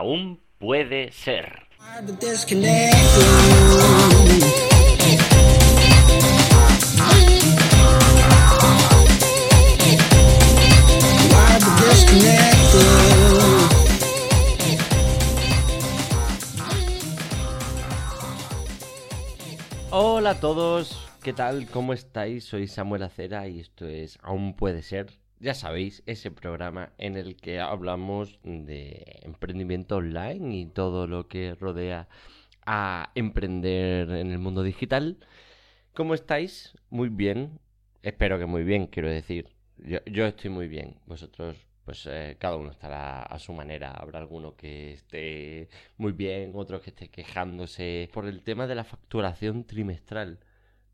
aún 0.00 0.40
puede 0.56 1.12
ser. 1.12 1.68
Hola 19.90 20.30
a 20.30 20.40
todos, 20.40 21.06
¿qué 21.22 21.34
tal? 21.34 21.66
¿Cómo 21.66 21.92
estáis? 21.92 22.44
Soy 22.44 22.68
Samuel 22.68 23.02
Acera 23.02 23.46
y 23.48 23.60
esto 23.60 23.86
es 23.86 24.18
Aún 24.22 24.54
puede 24.54 24.82
ser. 24.82 25.19
Ya 25.40 25.54
sabéis, 25.54 26.02
ese 26.04 26.30
programa 26.30 26.92
en 26.98 27.16
el 27.16 27.34
que 27.36 27.60
hablamos 27.60 28.38
de 28.44 29.20
emprendimiento 29.22 29.96
online 29.96 30.54
y 30.54 30.66
todo 30.66 31.06
lo 31.06 31.28
que 31.28 31.54
rodea 31.54 32.08
a 32.66 33.10
emprender 33.14 34.10
en 34.10 34.32
el 34.32 34.38
mundo 34.38 34.62
digital. 34.62 35.16
¿Cómo 35.94 36.12
estáis? 36.12 36.76
Muy 36.90 37.08
bien. 37.08 37.58
Espero 38.02 38.38
que 38.38 38.44
muy 38.44 38.64
bien, 38.64 38.86
quiero 38.86 39.08
decir. 39.08 39.48
Yo, 39.78 40.26
estoy 40.26 40.50
muy 40.50 40.68
bien. 40.68 40.96
Vosotros, 41.06 41.56
pues 41.86 42.06
eh, 42.06 42.36
cada 42.38 42.56
uno 42.56 42.70
estará 42.70 43.22
a 43.22 43.38
su 43.38 43.54
manera. 43.54 43.92
Habrá 43.92 44.18
alguno 44.18 44.56
que 44.56 44.92
esté 44.92 45.70
muy 45.96 46.12
bien, 46.12 46.52
otro 46.54 46.82
que 46.82 46.90
esté 46.90 47.08
quejándose 47.08 48.10
por 48.12 48.26
el 48.26 48.42
tema 48.42 48.66
de 48.66 48.74
la 48.74 48.84
facturación 48.84 49.64
trimestral. 49.64 50.38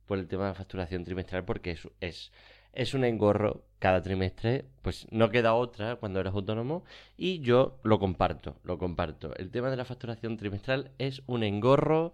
Por 0.06 0.18
el 0.18 0.28
tema 0.28 0.44
de 0.44 0.50
la 0.50 0.54
facturación 0.54 1.04
trimestral, 1.04 1.44
porque 1.44 1.72
es, 1.72 1.88
es 2.00 2.32
es 2.76 2.92
un 2.94 3.04
engorro 3.04 3.64
cada 3.78 4.02
trimestre, 4.02 4.66
pues 4.82 5.06
no 5.10 5.30
queda 5.30 5.54
otra 5.54 5.96
cuando 5.96 6.20
eres 6.20 6.34
autónomo 6.34 6.84
y 7.16 7.40
yo 7.40 7.78
lo 7.82 7.98
comparto, 7.98 8.56
lo 8.64 8.78
comparto. 8.78 9.34
El 9.36 9.50
tema 9.50 9.70
de 9.70 9.76
la 9.76 9.86
facturación 9.86 10.36
trimestral 10.36 10.90
es 10.98 11.22
un 11.26 11.42
engorro 11.42 12.12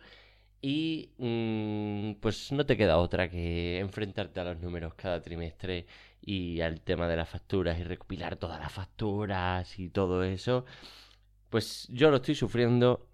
y 0.61 1.11
mm, 1.19 2.21
pues 2.21 2.53
no 2.53 2.65
te 2.65 2.77
queda 2.77 2.99
otra 2.99 3.29
que 3.29 3.81
enfrentarte 3.81 4.39
a 4.39 4.45
los 4.45 4.61
números 4.61 4.95
cada 4.95 5.21
trimestre 5.21 5.87
y 6.21 6.61
al 6.61 6.81
tema 6.81 7.09
de 7.09 7.17
las 7.17 7.29
facturas 7.29 7.79
y 7.81 7.83
recopilar 7.83 8.37
todas 8.37 8.61
las 8.61 8.73
facturas 8.73 9.79
y 9.81 9.89
todo 9.89 10.23
eso. 10.23 10.65
Pues 11.51 11.89
yo 11.91 12.11
lo 12.11 12.17
estoy 12.17 12.37
sufriendo 12.37 13.09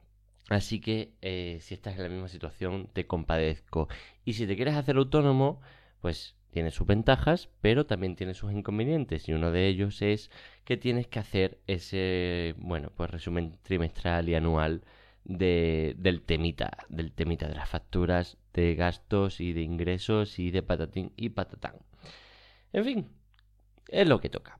Así 0.48 0.80
que 0.80 1.12
eh, 1.20 1.58
si 1.60 1.74
estás 1.74 1.96
en 1.96 2.02
la 2.02 2.08
misma 2.08 2.28
situación, 2.28 2.88
te 2.92 3.06
compadezco. 3.06 3.88
Y 4.24 4.34
si 4.34 4.46
te 4.46 4.56
quieres 4.56 4.74
hacer 4.74 4.96
autónomo, 4.96 5.60
pues 6.00 6.36
tiene 6.50 6.70
sus 6.70 6.86
ventajas, 6.86 7.50
pero 7.60 7.86
también 7.86 8.16
tiene 8.16 8.34
sus 8.34 8.52
inconvenientes. 8.52 9.28
Y 9.28 9.32
uno 9.34 9.52
de 9.52 9.66
ellos 9.68 10.00
es 10.02 10.30
que 10.64 10.76
tienes 10.76 11.06
que 11.06 11.18
hacer 11.18 11.58
ese, 11.66 12.54
bueno, 12.58 12.90
pues 12.96 13.10
resumen 13.10 13.58
trimestral 13.62 14.28
y 14.28 14.34
anual 14.34 14.82
de, 15.24 15.94
del 15.98 16.22
temita, 16.22 16.78
del 16.88 17.12
temita 17.12 17.46
de 17.48 17.54
las 17.54 17.68
facturas, 17.68 18.38
de 18.54 18.74
gastos 18.74 19.40
y 19.40 19.52
de 19.52 19.60
ingresos 19.62 20.38
y 20.38 20.50
de 20.50 20.62
patatín 20.62 21.12
y 21.16 21.28
patatán. 21.30 21.74
En 22.72 22.84
fin, 22.84 23.08
es 23.88 24.08
lo 24.08 24.20
que 24.20 24.30
toca. 24.30 24.58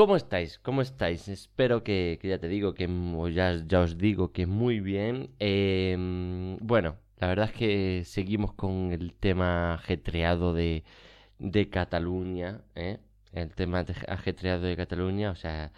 ¿Cómo 0.00 0.16
estáis? 0.16 0.58
¿Cómo 0.60 0.80
estáis? 0.80 1.28
Espero 1.28 1.84
que, 1.84 2.18
ya 2.22 2.38
te 2.38 2.48
digo, 2.48 2.72
que 2.72 2.88
ya, 3.34 3.62
ya 3.66 3.80
os 3.80 3.98
digo 3.98 4.32
que 4.32 4.46
muy 4.46 4.80
bien. 4.80 5.34
Em, 5.38 6.56
bueno, 6.62 6.96
la 7.18 7.26
verdad 7.26 7.50
es 7.50 7.52
que 7.52 8.02
seguimos 8.06 8.54
con 8.54 8.92
el 8.92 9.12
tema 9.12 9.74
ajetreado 9.74 10.54
de, 10.54 10.84
Cataluña, 11.70 12.62
¿eh? 12.76 12.98
el 13.32 13.54
tema 13.54 13.84
ajetreado 14.08 14.62
de 14.62 14.74
Cataluña, 14.74 15.32
o 15.32 15.34
sea, 15.34 15.70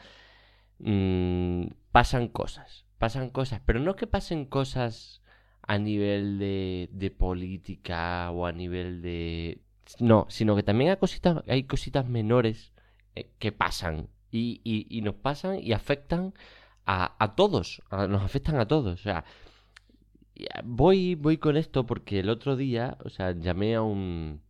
mm, 0.78 1.64
pasan 1.90 2.28
cosas, 2.28 2.86
pasan 2.98 3.28
cosas, 3.30 3.60
pero 3.66 3.80
no 3.80 3.96
que 3.96 4.06
pasen 4.06 4.44
cosas 4.44 5.20
a 5.62 5.78
nivel 5.78 6.38
de, 6.38 7.10
política 7.18 8.30
o 8.30 8.46
a 8.46 8.52
nivel 8.52 9.02
de... 9.02 9.62
No, 9.98 10.26
sino 10.28 10.54
que 10.54 10.62
también 10.62 10.90
hay 10.90 10.96
cositas, 10.98 11.42
hay 11.48 11.64
cositas 11.64 12.08
menores 12.08 12.72
eh, 13.14 13.28
que 13.38 13.52
pasan 13.52 14.08
y, 14.32 14.60
y, 14.64 15.02
nos 15.02 15.14
pasan 15.14 15.58
y 15.62 15.72
afectan 15.72 16.34
a, 16.86 17.14
a 17.22 17.36
todos, 17.36 17.82
nos 17.90 18.22
afectan 18.22 18.58
a 18.58 18.66
todos, 18.66 19.00
o 19.00 19.02
sea, 19.02 19.24
voy, 20.64 21.14
voy 21.14 21.38
con 21.38 21.56
esto 21.56 21.86
porque 21.86 22.20
el 22.20 22.30
otro 22.30 22.56
día, 22.56 22.98
o 23.04 23.10
sea, 23.10 23.32
llamé 23.32 23.74
a 23.76 23.82
un 23.82 24.40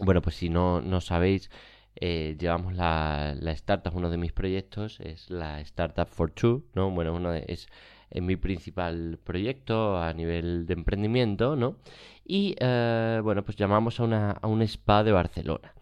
bueno, 0.00 0.22
pues 0.22 0.36
si 0.36 0.48
no, 0.48 0.80
no 0.80 1.00
sabéis, 1.00 1.50
eh, 1.96 2.36
llevamos 2.38 2.74
la, 2.74 3.34
la, 3.38 3.52
startup, 3.52 3.94
uno 3.94 4.10
de 4.10 4.16
mis 4.16 4.32
proyectos 4.32 5.00
es 5.00 5.30
la 5.30 5.60
Startup 5.60 6.08
for 6.08 6.30
Two, 6.30 6.64
¿no? 6.74 6.90
Bueno, 6.90 7.14
uno 7.14 7.34
es, 7.34 7.68
mi 8.14 8.36
principal 8.36 9.18
proyecto 9.22 9.96
a 9.98 10.12
nivel 10.12 10.66
de 10.66 10.74
emprendimiento, 10.74 11.54
¿no? 11.56 11.76
Y 12.24 12.56
eh, 12.58 13.20
bueno, 13.22 13.44
pues 13.44 13.56
llamamos 13.56 14.00
a, 14.00 14.04
una, 14.04 14.30
a 14.32 14.46
un 14.46 14.62
spa 14.62 15.04
de 15.04 15.12
Barcelona. 15.12 15.74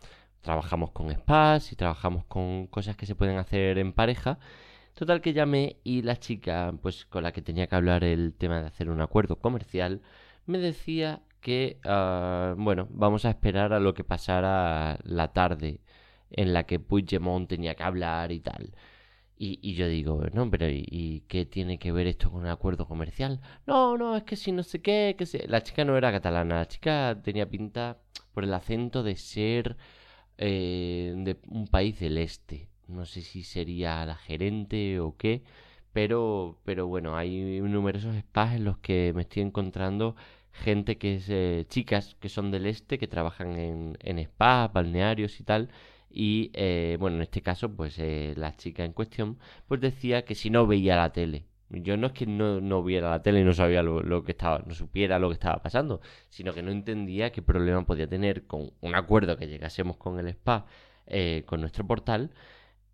Trabajamos 0.42 0.90
con 0.92 1.10
spas 1.12 1.72
y 1.72 1.76
trabajamos 1.76 2.24
con 2.26 2.66
cosas 2.68 2.96
que 2.96 3.06
se 3.06 3.14
pueden 3.14 3.38
hacer 3.38 3.78
en 3.78 3.92
pareja. 3.92 4.38
Total 4.94 5.20
que 5.20 5.32
llamé 5.32 5.76
y 5.84 6.02
la 6.02 6.16
chica, 6.16 6.74
pues 6.82 7.06
con 7.06 7.22
la 7.22 7.32
que 7.32 7.42
tenía 7.42 7.66
que 7.68 7.76
hablar 7.76 8.04
el 8.04 8.34
tema 8.34 8.60
de 8.60 8.66
hacer 8.66 8.90
un 8.90 9.00
acuerdo 9.00 9.36
comercial, 9.36 10.02
me 10.46 10.58
decía 10.58 11.22
que, 11.40 11.78
ah, 11.84 12.54
bueno, 12.58 12.88
vamos 12.90 13.24
a 13.24 13.30
esperar 13.30 13.72
a 13.72 13.80
lo 13.80 13.94
que 13.94 14.04
pasara 14.04 14.98
la 15.04 15.32
tarde 15.32 15.80
en 16.30 16.52
la 16.52 16.64
que 16.64 16.80
Puigdemont 16.80 17.48
tenía 17.48 17.74
que 17.74 17.82
hablar 17.84 18.32
y 18.32 18.40
tal. 18.40 18.74
Y, 19.40 19.74
yo 19.74 19.86
digo, 19.86 20.24
no, 20.32 20.50
pero 20.50 20.66
¿y, 20.68 21.24
qué 21.28 21.46
tiene 21.46 21.78
que 21.78 21.92
ver 21.92 22.08
esto 22.08 22.30
con 22.30 22.40
un 22.40 22.48
acuerdo 22.48 22.88
comercial? 22.88 23.40
No, 23.66 23.96
no, 23.96 24.16
es 24.16 24.24
que 24.24 24.34
si 24.36 24.50
no 24.50 24.64
sé 24.64 24.82
qué, 24.82 25.14
que 25.16 25.26
sé. 25.26 25.46
La 25.48 25.62
chica 25.62 25.84
no 25.84 25.96
era 25.96 26.10
catalana, 26.10 26.56
la 26.56 26.68
chica 26.68 27.16
tenía 27.22 27.48
pinta 27.48 27.98
por 28.34 28.42
el 28.44 28.52
acento 28.52 29.04
de 29.04 29.14
ser 29.16 29.76
eh, 30.38 31.14
de 31.16 31.36
un 31.48 31.66
país 31.68 31.98
del 32.00 32.18
este. 32.18 32.68
No 32.88 33.04
sé 33.06 33.22
si 33.22 33.42
sería 33.44 34.06
la 34.06 34.16
gerente 34.16 35.00
o 35.00 35.16
qué, 35.16 35.42
pero, 35.92 36.58
pero 36.64 36.86
bueno, 36.86 37.16
hay 37.16 37.60
numerosos 37.60 38.16
spas 38.16 38.54
en 38.56 38.64
los 38.64 38.78
que 38.78 39.12
me 39.14 39.22
estoy 39.22 39.42
encontrando 39.42 40.16
gente 40.52 40.98
que 40.98 41.16
es 41.16 41.28
eh, 41.28 41.66
chicas 41.68 42.16
que 42.20 42.28
son 42.28 42.50
del 42.50 42.66
este, 42.66 42.98
que 42.98 43.08
trabajan 43.08 43.56
en, 43.58 43.98
en 44.00 44.18
spas, 44.24 44.72
balnearios 44.72 45.40
y 45.40 45.44
tal. 45.44 45.70
Y 46.10 46.50
eh, 46.54 46.96
bueno, 47.00 47.16
en 47.16 47.22
este 47.22 47.42
caso, 47.42 47.74
pues 47.74 47.98
eh, 47.98 48.34
la 48.36 48.56
chica 48.56 48.84
en 48.84 48.92
cuestión, 48.92 49.38
pues 49.66 49.80
decía 49.80 50.24
que 50.24 50.34
si 50.34 50.50
no 50.50 50.66
veía 50.66 50.96
la 50.96 51.12
tele. 51.12 51.44
Yo 51.70 51.96
no 51.96 52.08
es 52.08 52.12
que 52.14 52.26
no, 52.26 52.60
no 52.60 52.82
viera 52.82 53.10
la 53.10 53.22
tele 53.22 53.40
y 53.40 53.44
no 53.44 53.52
sabía 53.52 53.82
lo, 53.82 54.24
que 54.24 54.32
estaba, 54.32 54.62
no 54.66 54.74
supiera 54.74 55.18
lo 55.18 55.28
que 55.28 55.34
estaba 55.34 55.62
pasando, 55.62 56.00
sino 56.30 56.54
que 56.54 56.62
no 56.62 56.70
entendía 56.70 57.30
qué 57.30 57.42
problema 57.42 57.84
podía 57.84 58.06
tener 58.08 58.46
con 58.46 58.70
un 58.80 58.94
acuerdo 58.94 59.36
que 59.36 59.46
llegásemos 59.46 59.96
con 59.96 60.18
el 60.18 60.28
spa, 60.28 60.66
con 61.46 61.60
nuestro 61.60 61.86
portal, 61.86 62.30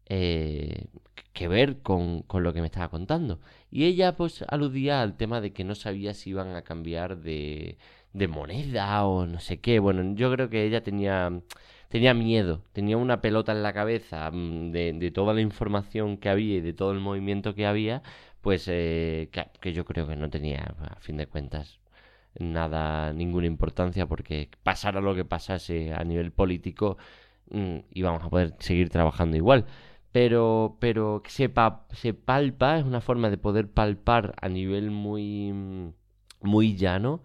eh, 0.06 0.86
que 1.32 1.48
ver 1.48 1.82
con, 1.82 2.22
con, 2.22 2.42
lo 2.42 2.52
que 2.52 2.60
me 2.60 2.66
estaba 2.66 2.88
contando. 2.88 3.40
Y 3.70 3.84
ella 3.84 4.16
pues 4.16 4.44
aludía 4.48 5.02
al 5.02 5.16
tema 5.16 5.40
de 5.40 5.52
que 5.52 5.64
no 5.64 5.74
sabía 5.74 6.14
si 6.14 6.30
iban 6.30 6.54
a 6.54 6.62
cambiar 6.62 7.18
de, 7.18 7.78
de 8.12 8.28
moneda 8.28 9.04
o 9.06 9.26
no 9.26 9.40
sé 9.40 9.60
qué. 9.60 9.78
Bueno, 9.80 10.14
yo 10.14 10.32
creo 10.32 10.48
que 10.50 10.64
ella 10.64 10.82
tenía, 10.82 11.40
tenía 11.88 12.14
miedo, 12.14 12.62
tenía 12.72 12.96
una 12.96 13.20
pelota 13.20 13.52
en 13.52 13.62
la 13.62 13.72
cabeza 13.72 14.30
mm, 14.30 14.70
de, 14.72 14.92
de 14.94 15.10
toda 15.10 15.34
la 15.34 15.40
información 15.40 16.16
que 16.18 16.28
había 16.28 16.56
y 16.56 16.60
de 16.60 16.72
todo 16.72 16.92
el 16.92 17.00
movimiento 17.00 17.54
que 17.54 17.66
había, 17.66 18.02
pues 18.44 18.68
eh, 18.68 19.30
que, 19.60 19.72
yo 19.72 19.86
creo 19.86 20.06
que 20.06 20.16
no 20.16 20.28
tenía, 20.30 20.74
a 20.78 21.00
fin 21.00 21.16
de 21.16 21.26
cuentas, 21.26 21.80
nada, 22.38 23.12
ninguna 23.14 23.46
importancia 23.46 24.06
porque 24.06 24.50
pasara 24.62 25.00
lo 25.00 25.14
que 25.14 25.24
pasase 25.24 25.94
a 25.94 26.04
nivel 26.04 26.30
político 26.32 26.98
mm, 27.50 27.78
íbamos 27.94 28.22
a 28.22 28.30
poder 28.30 28.54
seguir 28.60 28.90
trabajando 28.90 29.38
igual. 29.38 29.66
Pero, 30.12 30.76
pero 30.80 31.22
se, 31.26 31.50
se 31.92 32.14
palpa, 32.14 32.78
es 32.78 32.84
una 32.84 33.00
forma 33.00 33.30
de 33.30 33.38
poder 33.38 33.70
palpar 33.70 34.34
a 34.42 34.48
nivel 34.50 34.90
muy, 34.90 35.92
muy 36.42 36.76
llano 36.76 37.22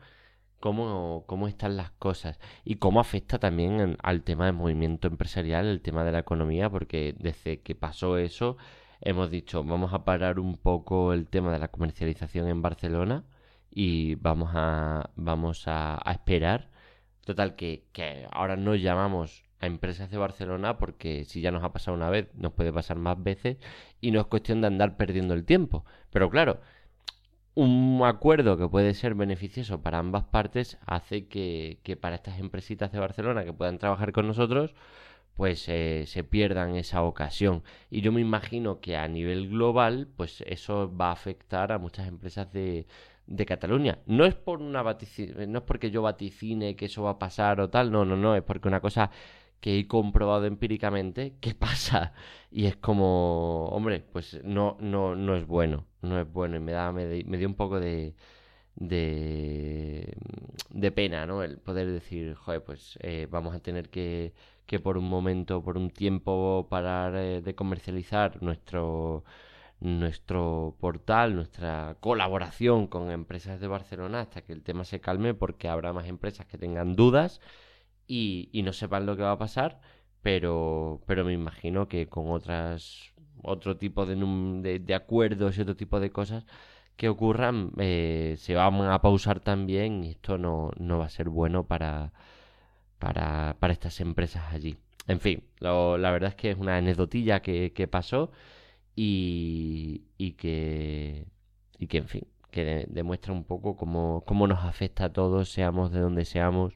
cómo, 0.59 1.25
cómo 1.27 1.47
están 1.49 1.77
las 1.77 1.91
cosas. 1.91 2.39
Y 2.63 2.75
cómo 2.75 3.01
afecta 3.01 3.39
también 3.39 3.97
al 4.03 4.23
tema 4.23 4.45
del 4.45 4.55
movimiento 4.55 5.07
empresarial, 5.09 5.65
el 5.67 5.81
tema 5.81 6.03
de 6.05 6.13
la 6.13 6.19
economía, 6.19 6.69
porque 6.69 7.15
desde 7.19 7.61
que 7.61 7.75
pasó 7.75 8.17
eso 8.17 8.57
hemos 9.01 9.31
dicho 9.31 9.63
vamos 9.63 9.93
a 9.93 10.03
parar 10.05 10.39
un 10.39 10.57
poco 10.57 11.13
el 11.13 11.27
tema 11.27 11.51
de 11.51 11.59
la 11.59 11.69
comercialización 11.69 12.47
en 12.47 12.61
Barcelona 12.61 13.23
y 13.71 14.15
vamos 14.15 14.51
a, 14.53 15.11
vamos 15.15 15.63
a, 15.67 16.01
esperar. 16.11 16.69
Total, 17.25 17.55
que, 17.55 17.83
ahora 18.31 18.55
nos 18.55 18.81
llamamos 18.81 19.43
a 19.59 19.67
empresas 19.67 20.09
de 20.09 20.17
Barcelona 20.17 20.77
porque 20.77 21.25
si 21.25 21.41
ya 21.41 21.51
nos 21.51 21.63
ha 21.63 21.71
pasado 21.73 21.95
una 21.95 22.09
vez, 22.09 22.29
nos 22.35 22.53
puede 22.53 22.73
pasar 22.73 22.97
más 22.97 23.21
veces 23.21 23.57
y 24.01 24.11
no 24.11 24.19
es 24.21 24.27
cuestión 24.27 24.61
de 24.61 24.67
andar 24.67 24.97
perdiendo 24.97 25.33
el 25.33 25.45
tiempo. 25.45 25.85
Pero 26.11 26.29
claro, 26.29 26.59
un 27.55 28.01
acuerdo 28.05 28.57
que 28.57 28.67
puede 28.67 28.93
ser 28.93 29.15
beneficioso 29.15 29.81
para 29.81 29.99
ambas 29.99 30.23
partes 30.25 30.77
hace 30.85 31.27
que, 31.27 31.79
que 31.83 31.95
para 31.97 32.15
estas 32.15 32.39
empresitas 32.39 32.91
de 32.91 32.99
Barcelona 32.99 33.43
que 33.43 33.53
puedan 33.53 33.77
trabajar 33.79 34.11
con 34.11 34.27
nosotros, 34.27 34.73
pues 35.39 35.69
eh, 35.69 36.03
se 36.05 36.25
pierdan 36.25 36.75
esa 36.75 37.01
ocasión. 37.03 37.63
Y 37.89 38.01
yo 38.01 38.11
me 38.11 38.19
imagino 38.19 38.81
que 38.81 38.97
a 38.97 39.07
nivel 39.07 39.47
global, 39.47 40.09
pues 40.17 40.43
eso 40.45 40.93
va 40.97 41.09
a 41.09 41.13
afectar 41.13 41.71
a 41.71 41.77
muchas 41.77 42.09
empresas 42.09 42.51
de, 42.51 42.87
de 43.25 43.45
Cataluña. 43.45 43.99
No 44.05 44.25
es 44.25 44.35
por 44.35 44.61
una 44.61 44.83
no 44.83 45.59
es 45.59 45.63
porque 45.65 45.91
yo 45.91 46.01
vaticine 46.01 46.75
que 46.75 46.87
eso 46.87 47.03
va 47.03 47.11
a 47.11 47.19
pasar 47.19 47.61
o 47.61 47.69
tal, 47.69 47.89
no, 47.89 48.03
no, 48.03 48.17
no, 48.17 48.35
es 48.35 48.43
porque 48.43 48.67
una 48.67 48.81
cosa 48.81 49.11
que 49.61 49.79
he 49.79 49.87
comprobado 49.87 50.45
empíricamente 50.45 51.35
que 51.39 51.55
pasa 51.55 52.13
y 52.51 52.65
es 52.65 52.75
como, 52.75 53.67
hombre, 53.69 54.01
pues 54.11 54.41
no 54.43 54.75
no 54.81 55.15
no 55.15 55.37
es 55.37 55.47
bueno, 55.47 55.85
no 56.01 56.19
es 56.19 56.29
bueno 56.29 56.57
y 56.57 56.59
me 56.59 56.73
da 56.73 56.91
me, 56.91 57.07
dio 57.07 57.47
un 57.47 57.55
poco 57.55 57.79
de 57.79 58.13
de, 58.79 60.13
de 60.71 60.91
pena, 60.91 61.25
¿no? 61.25 61.43
El 61.43 61.57
poder 61.59 61.91
decir, 61.91 62.33
joder, 62.35 62.63
pues 62.63 62.97
eh, 63.01 63.27
vamos 63.29 63.55
a 63.55 63.59
tener 63.59 63.89
que, 63.89 64.33
que 64.65 64.79
por 64.79 64.97
un 64.97 65.09
momento, 65.09 65.63
por 65.63 65.77
un 65.77 65.89
tiempo 65.91 66.67
parar 66.69 67.15
eh, 67.15 67.41
de 67.41 67.55
comercializar 67.55 68.41
nuestro 68.41 69.23
nuestro 69.81 70.75
portal, 70.79 71.35
nuestra 71.35 71.97
colaboración 72.01 72.87
con 72.87 73.11
empresas 73.11 73.59
de 73.61 73.67
Barcelona 73.67 74.21
hasta 74.21 74.41
que 74.41 74.53
el 74.53 74.63
tema 74.63 74.83
se 74.85 74.99
calme 74.99 75.33
porque 75.33 75.69
habrá 75.69 75.93
más 75.93 76.07
empresas 76.07 76.45
que 76.47 76.57
tengan 76.57 76.95
dudas 76.95 77.41
y, 78.07 78.49
no 78.63 78.73
sepan 78.73 79.05
lo 79.05 79.15
que 79.15 79.23
va 79.23 79.33
a 79.33 79.37
pasar, 79.37 79.79
pero, 80.21 81.01
pero 81.05 81.23
me 81.25 81.33
imagino 81.33 81.87
que 81.87 82.07
con 82.09 82.31
otras 82.31 83.13
otro 83.43 83.77
tipo 83.77 84.05
de, 84.05 84.79
de, 84.79 84.95
acuerdos 84.95 85.57
y 85.57 85.61
otro 85.61 85.75
tipo 85.75 85.99
de 85.99 86.11
cosas 86.11 86.45
que 86.99 87.07
ocurran 87.07 87.71
eh, 87.77 88.35
se 88.37 88.55
van 88.55 88.81
a 88.81 88.99
pausar 89.01 89.39
también 89.39 90.03
y 90.03 90.09
esto 90.09 90.37
no, 90.37 90.71
no 90.77 90.97
va 90.97 91.05
a 91.05 91.09
ser 91.09 91.29
bueno 91.29 91.63
para, 91.65 92.11
para, 92.99 93.55
para 93.57 93.71
estas 93.71 94.01
empresas 94.01 94.43
allí. 94.53 94.75
En 95.07 95.21
fin, 95.21 95.41
la 95.61 96.11
verdad 96.11 96.31
es 96.31 96.35
que 96.35 96.51
es 96.51 96.57
una 96.57 96.75
anecdotilla 96.75 97.41
que, 97.41 97.71
que 97.71 97.87
pasó 97.87 98.31
y, 98.97 100.03
y 100.17 100.33
que, 100.33 101.25
y 101.77 101.87
que, 101.87 101.99
en 101.99 102.07
fin, 102.09 102.27
que 102.51 102.85
demuestra 102.89 103.31
un 103.31 103.45
poco 103.45 103.77
cómo, 103.77 104.23
cómo, 104.27 104.45
nos 104.45 104.65
afecta 104.65 105.05
a 105.05 105.13
todos, 105.13 105.49
seamos 105.49 105.93
de 105.93 106.01
donde 106.01 106.25
seamos, 106.25 106.73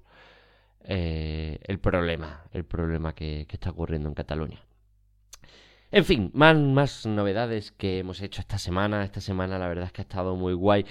eh, 0.86 1.60
el 1.64 1.80
problema, 1.80 2.46
el 2.54 2.64
problema 2.64 3.14
que, 3.14 3.46
que, 3.50 3.58
está 3.58 3.72
ocurriendo 3.72 4.08
en 4.08 4.16
Cataluña. 4.16 4.62
En 5.96 6.06
fin, 6.06 6.32
más, 6.34 6.58
más 6.58 7.06
novedades 7.06 7.72
que 7.72 8.00
hemos 8.00 8.20
hecho 8.24 8.42
esta 8.42 8.58
semana. 8.58 9.04
Esta 9.04 9.22
semana 9.22 9.60
la 9.60 9.68
verdad 9.68 9.86
es 9.86 9.92
que 9.92 10.02
ha 10.02 10.10
estado 10.10 10.36
muy 10.36 10.54
guay. 10.54 10.88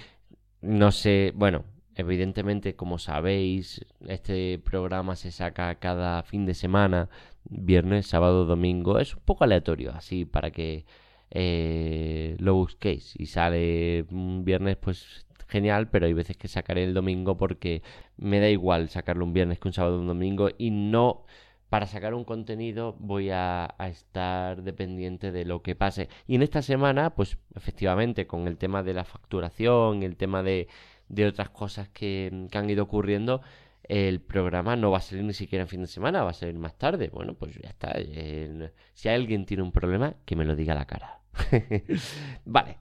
No 0.60 0.92
sé, 0.92 1.32
bueno, 1.34 1.64
evidentemente 1.96 2.76
como 2.76 2.98
sabéis, 2.98 3.84
este 4.06 4.60
programa 4.60 5.16
se 5.16 5.32
saca 5.32 5.74
cada 5.80 6.22
fin 6.22 6.46
de 6.46 6.54
semana, 6.54 7.08
viernes, 7.42 8.06
sábado, 8.06 8.46
domingo. 8.46 9.00
Es 9.00 9.16
un 9.16 9.22
poco 9.24 9.42
aleatorio, 9.42 9.90
así 9.92 10.24
para 10.24 10.52
que 10.52 10.84
eh, 11.30 12.36
lo 12.38 12.54
busquéis. 12.54 13.14
Y 13.18 13.26
sale 13.26 14.06
un 14.12 14.44
viernes, 14.44 14.76
pues 14.76 15.26
genial, 15.48 15.90
pero 15.90 16.06
hay 16.06 16.12
veces 16.12 16.36
que 16.36 16.46
sacaré 16.46 16.84
el 16.84 16.94
domingo 16.94 17.36
porque 17.36 17.82
me 18.18 18.38
da 18.38 18.48
igual 18.48 18.88
sacarlo 18.88 19.24
un 19.24 19.32
viernes 19.32 19.58
que 19.58 19.66
un 19.66 19.74
sábado 19.74 19.96
o 19.96 20.00
un 20.00 20.06
domingo 20.06 20.48
y 20.58 20.70
no 20.70 21.24
para 21.72 21.86
sacar 21.86 22.12
un 22.12 22.24
contenido 22.24 22.96
voy 22.98 23.30
a, 23.30 23.74
estar 23.78 24.62
dependiente 24.62 25.32
de 25.32 25.46
lo 25.46 25.62
que 25.62 25.74
pase. 25.74 26.10
Y 26.26 26.34
en 26.34 26.42
esta 26.42 26.60
semana, 26.60 27.14
pues 27.14 27.38
efectivamente, 27.54 28.26
con 28.26 28.46
el 28.46 28.58
tema 28.58 28.82
de 28.82 28.92
la 28.92 29.04
facturación, 29.04 30.02
el 30.02 30.18
tema 30.18 30.42
de, 30.42 30.68
otras 31.26 31.48
cosas 31.48 31.88
que, 31.88 32.46
han 32.52 32.68
ido 32.68 32.82
ocurriendo, 32.82 33.40
el 33.84 34.20
programa 34.20 34.76
no 34.76 34.90
va 34.90 34.98
a 34.98 35.00
salir 35.00 35.24
ni 35.24 35.32
siquiera 35.32 35.62
en 35.62 35.68
fin 35.68 35.80
de 35.80 35.86
semana, 35.86 36.22
va 36.22 36.32
a 36.32 36.34
salir 36.34 36.56
más 36.56 36.76
tarde. 36.76 37.08
Bueno, 37.08 37.32
pues 37.32 37.54
ya 37.54 37.70
está. 37.70 37.94
si 38.92 39.08
alguien 39.08 39.46
tiene 39.46 39.62
un 39.62 39.72
problema, 39.72 40.16
que 40.26 40.36
me 40.36 40.44
lo 40.44 40.54
diga 40.54 40.74
a 40.74 40.76
la 40.76 40.84
cara. 40.84 41.20
vale. 42.44 42.76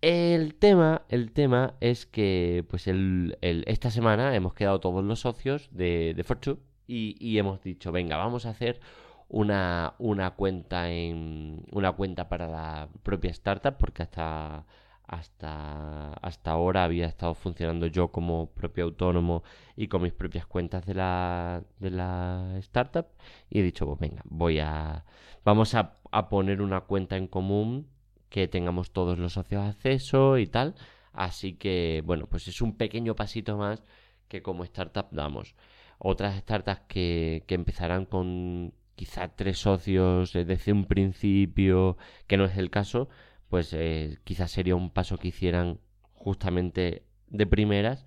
El 0.00 0.54
tema, 0.54 1.02
el 1.08 1.32
tema 1.32 1.74
es 1.80 2.06
que 2.06 2.64
pues 2.68 2.84
esta 2.86 3.90
semana 3.90 4.36
hemos 4.36 4.54
quedado 4.54 4.78
todos 4.78 5.02
los 5.02 5.18
socios 5.18 5.68
de, 5.72 6.14
de 6.14 6.22
Fortune 6.22 6.60
y, 6.86 7.38
hemos 7.38 7.62
dicho, 7.62 7.92
venga, 7.92 8.16
vamos 8.16 8.46
a 8.46 8.50
hacer 8.50 8.80
una, 9.28 9.94
una 9.98 10.32
cuenta 10.32 10.90
en 10.90 11.64
una 11.72 11.92
cuenta 11.92 12.28
para 12.28 12.48
la 12.48 12.88
propia 13.02 13.30
startup 13.30 13.76
porque 13.78 14.02
hasta 14.02 14.64
hasta 15.08 16.14
hasta 16.14 16.50
ahora 16.50 16.82
había 16.84 17.06
estado 17.06 17.34
funcionando 17.34 17.86
yo 17.86 18.08
como 18.10 18.50
propio 18.50 18.84
autónomo 18.84 19.44
y 19.76 19.86
con 19.88 20.02
mis 20.02 20.12
propias 20.12 20.46
cuentas 20.46 20.84
de 20.84 20.94
la 20.94 21.62
de 21.78 21.90
la 21.90 22.56
startup 22.58 23.06
y 23.48 23.60
he 23.60 23.62
dicho 23.62 23.86
pues 23.86 24.00
venga 24.00 24.22
voy 24.24 24.58
a 24.58 25.04
vamos 25.44 25.74
a, 25.76 25.98
a 26.10 26.28
poner 26.28 26.60
una 26.60 26.80
cuenta 26.82 27.16
en 27.16 27.28
común 27.28 27.88
que 28.28 28.48
tengamos 28.48 28.90
todos 28.90 29.18
los 29.18 29.34
socios 29.34 29.64
acceso 29.64 30.38
y 30.38 30.46
tal. 30.46 30.74
Así 31.12 31.54
que, 31.54 32.02
bueno, 32.04 32.26
pues 32.26 32.48
es 32.48 32.60
un 32.60 32.76
pequeño 32.76 33.16
pasito 33.16 33.56
más 33.56 33.82
que 34.28 34.42
como 34.42 34.64
startup 34.64 35.06
damos. 35.10 35.54
Otras 35.98 36.38
startups 36.38 36.82
que, 36.88 37.44
que 37.46 37.54
empezarán 37.54 38.04
con 38.06 38.74
quizá 38.96 39.28
tres 39.28 39.58
socios 39.58 40.32
desde 40.32 40.72
un 40.72 40.86
principio, 40.86 41.96
que 42.26 42.36
no 42.36 42.46
es 42.46 42.56
el 42.56 42.70
caso, 42.70 43.08
pues 43.48 43.72
eh, 43.72 44.18
quizás 44.24 44.50
sería 44.50 44.74
un 44.74 44.90
paso 44.90 45.18
que 45.18 45.28
hicieran 45.28 45.78
justamente 46.14 47.04
de 47.28 47.46
primeras. 47.46 48.06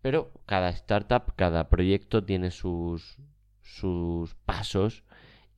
Pero 0.00 0.32
cada 0.46 0.70
startup, 0.70 1.34
cada 1.36 1.68
proyecto 1.68 2.24
tiene 2.24 2.50
sus, 2.50 3.18
sus 3.62 4.34
pasos 4.36 5.04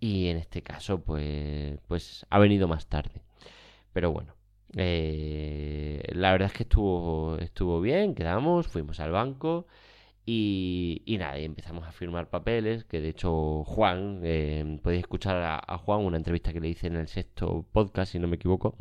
y 0.01 0.29
en 0.29 0.39
este 0.39 0.63
caso 0.63 1.03
pues, 1.03 1.79
pues 1.89 2.27
ha 2.31 2.39
venido 2.39 2.67
más 2.67 2.87
tarde. 2.89 3.23
Pero 3.93 4.13
bueno, 4.13 4.35
eh, 4.77 6.03
la 6.13 6.33
verdad 6.33 6.47
es 6.49 6.55
que 6.55 6.63
estuvo, 6.63 7.37
estuvo 7.39 7.81
bien, 7.81 8.15
quedamos, 8.15 8.67
fuimos 8.69 8.99
al 9.01 9.11
banco 9.13 9.67
y, 10.33 11.03
y 11.07 11.19
nada, 11.19 11.41
y 11.41 11.45
empezamos 11.45 11.89
a 11.89 11.91
firmar 11.93 12.31
papeles, 12.31 12.85
que 12.85 13.01
de 13.01 13.09
hecho 13.09 13.65
Juan, 13.65 14.21
eh, 14.23 14.79
podéis 14.81 15.01
escuchar 15.01 15.63
a, 15.67 15.79
Juan, 15.79 16.05
una 16.05 16.19
entrevista 16.19 16.53
que 16.53 16.61
le 16.61 16.69
hice 16.69 16.87
en 16.87 16.95
el 16.97 17.09
sexto 17.09 17.67
podcast, 17.73 18.13
si 18.13 18.21
no 18.21 18.29
me 18.29 18.37
equivoco, 18.37 18.77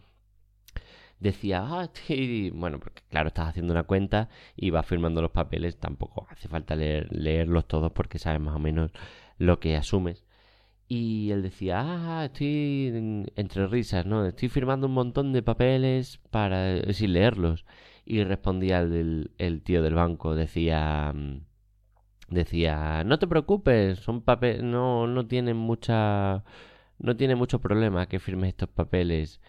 decía, 1.20 1.64
ah, 1.66 1.90
bueno, 2.54 2.80
porque 2.80 3.02
claro, 3.10 3.30
estás 3.30 3.50
haciendo 3.50 3.74
una 3.74 3.84
cuenta 3.84 4.30
y 4.56 4.70
vas 4.70 4.86
firmando 4.86 5.24
los 5.24 5.32
papeles, 5.32 5.80
tampoco 5.80 6.28
hace 6.30 6.48
falta 6.48 6.76
leer, 6.76 7.08
leerlos 7.12 7.68
todos 7.68 7.92
porque 7.94 8.20
sabes 8.20 8.42
más 8.42 8.56
o 8.56 8.60
menos 8.60 8.92
lo 9.40 9.60
que 9.60 9.76
asumes. 9.76 10.26
Y 10.88 11.32
él 11.32 11.42
decía, 11.44 11.82
ah, 11.82 12.26
estoy 12.26 13.26
entre 13.36 13.68
risas, 13.68 14.06
¿no? 14.06 14.26
Estoy 14.26 14.50
firmando 14.50 14.88
un 14.88 14.94
montón 14.94 15.34
de 15.34 15.42
papeles 15.44 16.20
para 16.32 16.76
eh, 16.78 16.94
sin 16.94 17.14
leerlos. 17.14 17.66
Y 18.10 18.24
respondía 18.24 18.80
el, 18.80 19.32
el 19.38 19.62
tío 19.62 19.84
del 19.84 19.94
banco, 19.94 20.36
decía, 20.36 21.14
mm, 21.14 21.42
decía, 22.30 23.04
no 23.06 23.20
te 23.20 23.28
preocupes, 23.28 24.00
son 24.00 24.24
papeles, 24.24 24.64
no, 24.64 25.06
no 25.08 25.28
tienen 25.28 25.58
mucha, 25.58 26.44
no 27.00 27.16
tiene 27.18 27.36
mucho 27.36 27.60
problema 27.62 28.08
que 28.08 28.20
firmes 28.20 28.50
estos 28.50 28.70
papeles. 28.70 29.42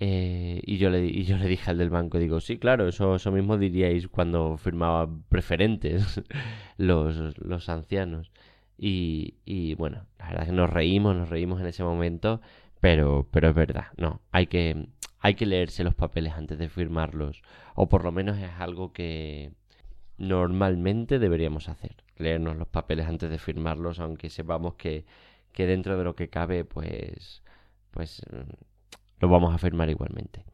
Eh, 0.00 0.60
y, 0.66 0.78
yo 0.78 0.90
le, 0.90 1.06
y 1.06 1.24
yo 1.24 1.38
le 1.38 1.48
dije 1.48 1.70
al 1.70 1.78
del 1.78 1.90
banco, 1.90 2.18
digo, 2.18 2.40
sí, 2.40 2.58
claro, 2.58 2.88
eso, 2.88 3.14
eso 3.16 3.32
mismo 3.32 3.56
diríais 3.58 4.08
cuando 4.08 4.58
firmaba 4.58 5.08
preferentes 5.30 6.22
los, 6.78 7.38
los 7.38 7.68
ancianos. 7.70 8.32
Y, 8.76 9.36
y 9.46 9.74
bueno, 9.76 10.06
la 10.18 10.26
verdad 10.26 10.42
es 10.42 10.48
que 10.50 10.56
nos 10.56 10.70
reímos, 10.70 11.16
nos 11.16 11.30
reímos 11.30 11.60
en 11.60 11.68
ese 11.68 11.84
momento, 11.84 12.42
pero, 12.84 13.26
pero 13.30 13.48
es 13.48 13.54
verdad, 13.54 13.86
no, 13.96 14.20
hay 14.30 14.46
que, 14.46 14.88
hay 15.18 15.36
que 15.36 15.46
leerse 15.46 15.84
los 15.84 15.94
papeles 15.94 16.34
antes 16.34 16.58
de 16.58 16.68
firmarlos, 16.68 17.40
o 17.74 17.88
por 17.88 18.04
lo 18.04 18.12
menos 18.12 18.36
es 18.36 18.50
algo 18.58 18.92
que 18.92 19.52
normalmente 20.18 21.18
deberíamos 21.18 21.70
hacer, 21.70 21.96
leernos 22.18 22.58
los 22.58 22.68
papeles 22.68 23.06
antes 23.06 23.30
de 23.30 23.38
firmarlos, 23.38 24.00
aunque 24.00 24.28
sepamos 24.28 24.74
que, 24.74 25.06
que 25.52 25.64
dentro 25.64 25.96
de 25.96 26.04
lo 26.04 26.14
que 26.14 26.28
cabe, 26.28 26.66
pues, 26.66 27.42
pues 27.90 28.20
mm, 28.30 28.52
lo 29.20 29.28
vamos 29.30 29.54
a 29.54 29.58
firmar 29.58 29.88
igualmente. 29.88 30.44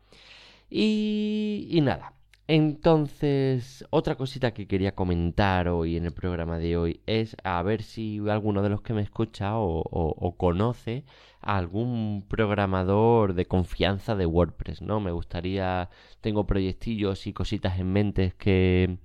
Y, 0.71 1.67
y 1.69 1.81
nada, 1.81 2.13
entonces, 2.51 3.87
otra 3.91 4.17
cosita 4.17 4.53
que 4.53 4.67
quería 4.67 4.97
comentar 4.97 5.69
hoy 5.69 5.97
en 5.97 6.05
el 6.05 6.13
programa 6.13 6.59
de 6.59 6.77
hoy 6.77 7.01
es 7.07 7.37
a 7.45 7.63
ver 7.63 7.81
si 7.81 8.19
alguno 8.29 8.61
de 8.63 8.69
los 8.71 8.83
que 8.83 8.93
me 8.93 9.03
escucha 9.03 9.53
o, 9.55 10.35
conoce 10.37 11.05
a 11.43 11.57
algún 11.59 12.25
programador 12.29 13.35
de 13.35 13.47
confianza 13.47 14.17
de 14.17 14.27
WordPress, 14.27 14.83
¿no? 14.83 14.99
Me 14.99 15.13
gustaría, 15.13 15.91
tengo 16.21 16.45
proyectillos 16.45 17.29
y 17.29 17.33
cositas 17.33 17.79
en 17.79 17.93
mente 17.93 18.35
que 18.37 18.99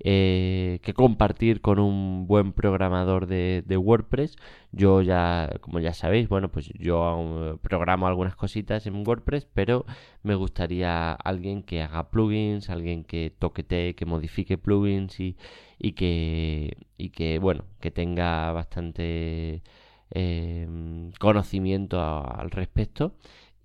eh, 0.00 0.78
que 0.82 0.94
compartir 0.94 1.60
con 1.60 1.80
un 1.80 2.26
buen 2.26 2.52
programador 2.52 3.26
de, 3.26 3.62
WordPress. 3.76 4.36
Yo 4.72 5.02
ya, 5.02 5.50
como 5.60 5.80
ya 5.80 5.92
sabéis, 5.92 6.28
bueno, 6.28 6.50
pues 6.50 6.68
yo 6.78 7.58
programo 7.62 8.06
algunas 8.06 8.36
cositas 8.36 8.86
en 8.86 9.06
WordPress, 9.06 9.46
pero 9.46 9.86
me 10.22 10.34
gustaría 10.34 11.12
alguien 11.12 11.62
que 11.62 11.82
haga 11.82 12.10
plugins, 12.10 12.70
alguien 12.70 13.04
que 13.04 13.30
toquete, 13.36 13.94
que 13.94 14.06
modifique 14.06 14.58
plugins 14.58 15.18
y, 15.20 15.36
que, 15.92 17.38
bueno, 17.40 17.64
que 17.80 17.90
tenga 17.90 18.52
bastante 18.52 19.62
em, 20.10 21.10
conocimiento 21.18 22.00
al 22.00 22.50
respecto. 22.50 23.14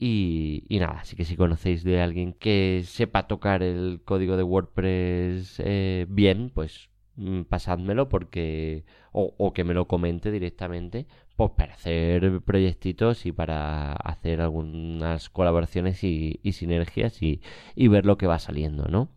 Y, 0.05 0.65
nada, 0.81 0.99
así 0.99 1.15
que 1.15 1.23
si 1.23 1.37
conocéis 1.37 1.85
de 1.85 2.01
alguien 2.01 2.33
que 2.33 2.83
sepa 2.85 3.25
tocar 3.25 3.63
el 3.63 4.01
código 4.03 4.35
de 4.35 4.43
WordPress 4.43 5.61
eh, 5.63 6.05
bien, 6.09 6.51
pues 6.53 6.89
mm, 7.15 7.43
pasádmelo 7.43 8.09
porque 8.09 8.83
o, 9.13 9.53
que 9.53 9.63
me 9.63 9.73
lo 9.73 9.87
comente 9.87 10.29
directamente 10.29 11.07
pues 11.37 11.51
para 11.51 11.75
hacer 11.75 12.41
proyectitos 12.41 13.25
y 13.25 13.31
para 13.31 13.93
hacer 13.93 14.41
algunas 14.41 15.29
colaboraciones 15.29 16.03
y, 16.03 16.37
sinergias 16.51 17.21
y, 17.23 17.41
y, 17.73 17.87
ver 17.87 18.05
lo 18.05 18.17
que 18.17 18.27
va 18.27 18.39
saliendo, 18.39 18.87
¿no? 18.89 19.07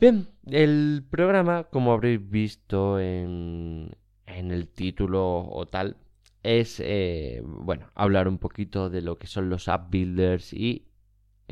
Bien, 0.00 0.28
el 0.46 1.04
programa, 1.10 1.64
como 1.64 1.92
habréis 1.92 2.26
visto 2.26 2.98
en, 3.00 3.96
en 4.26 4.50
el 4.50 4.68
título 4.68 5.46
o 5.46 5.66
tal, 5.66 5.98
es, 6.46 6.80
eh, 6.80 7.42
bueno, 7.44 7.90
hablar 7.94 8.28
un 8.28 8.38
poquito 8.38 8.88
de 8.88 9.02
lo 9.02 9.18
que 9.18 9.26
son 9.26 9.50
los 9.50 9.68
app 9.68 9.90
builders 9.90 10.52
y 10.52 10.86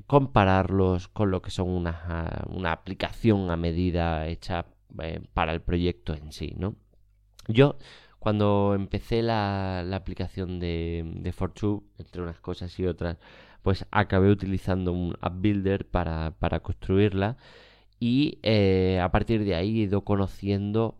compararlos 0.07 1.09
con 1.09 1.31
lo 1.31 1.43
que 1.43 1.51
son 1.51 1.69
una, 1.69 2.45
una 2.49 2.73
aplicación 2.73 3.51
a 3.51 3.57
medida 3.57 4.27
hecha 4.29 4.67
eh, 5.03 5.21
para 5.33 5.53
el 5.53 5.61
proyecto 5.63 6.15
en 6.15 6.33
sí, 6.33 6.55
¿no? 6.57 6.77
Yo, 7.49 7.77
cuando 8.19 8.75
empecé 8.75 9.23
la, 9.23 9.83
la 9.85 9.97
aplicación 9.97 10.61
de, 10.61 11.03
de 11.17 11.33
Fortune, 11.33 11.83
entre 11.99 12.23
unas 12.23 12.41
cosas 12.41 12.79
y 12.79 12.87
otras, 12.87 13.19
pues 13.63 13.87
acabé 13.91 14.31
utilizando 14.31 14.93
un 14.93 15.17
app 15.21 15.35
builder 15.41 15.89
para, 15.89 16.33
para 16.39 16.61
construirla 16.61 17.37
y 17.99 18.39
eh, 18.43 19.01
a 19.03 19.11
partir 19.11 19.45
de 19.45 19.55
ahí 19.55 19.81
he 19.81 19.85
ido 19.85 20.05
conociendo 20.05 20.99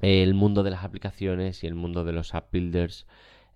el 0.00 0.34
mundo 0.34 0.62
de 0.62 0.70
las 0.70 0.84
aplicaciones 0.84 1.64
y 1.64 1.66
el 1.66 1.74
mundo 1.74 2.04
de 2.04 2.12
los 2.12 2.34
app 2.34 2.52
builders 2.52 3.06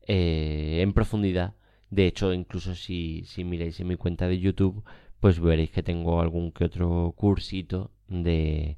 eh, 0.07 0.81
en 0.83 0.93
profundidad. 0.93 1.55
De 1.91 2.07
hecho, 2.07 2.33
incluso 2.33 2.75
si, 2.75 3.25
si 3.27 3.45
miráis 3.45 3.79
en 3.81 3.89
mi 3.89 3.97
cuenta 3.97 4.29
de 4.29 4.39
YouTube, 4.39 4.83
pues 5.21 5.41
veréis 5.41 5.71
que 5.71 5.83
tengo 5.83 6.21
algún 6.21 6.53
que 6.53 6.65
otro 6.65 7.13
cursito 7.17 7.91
de, 8.09 8.77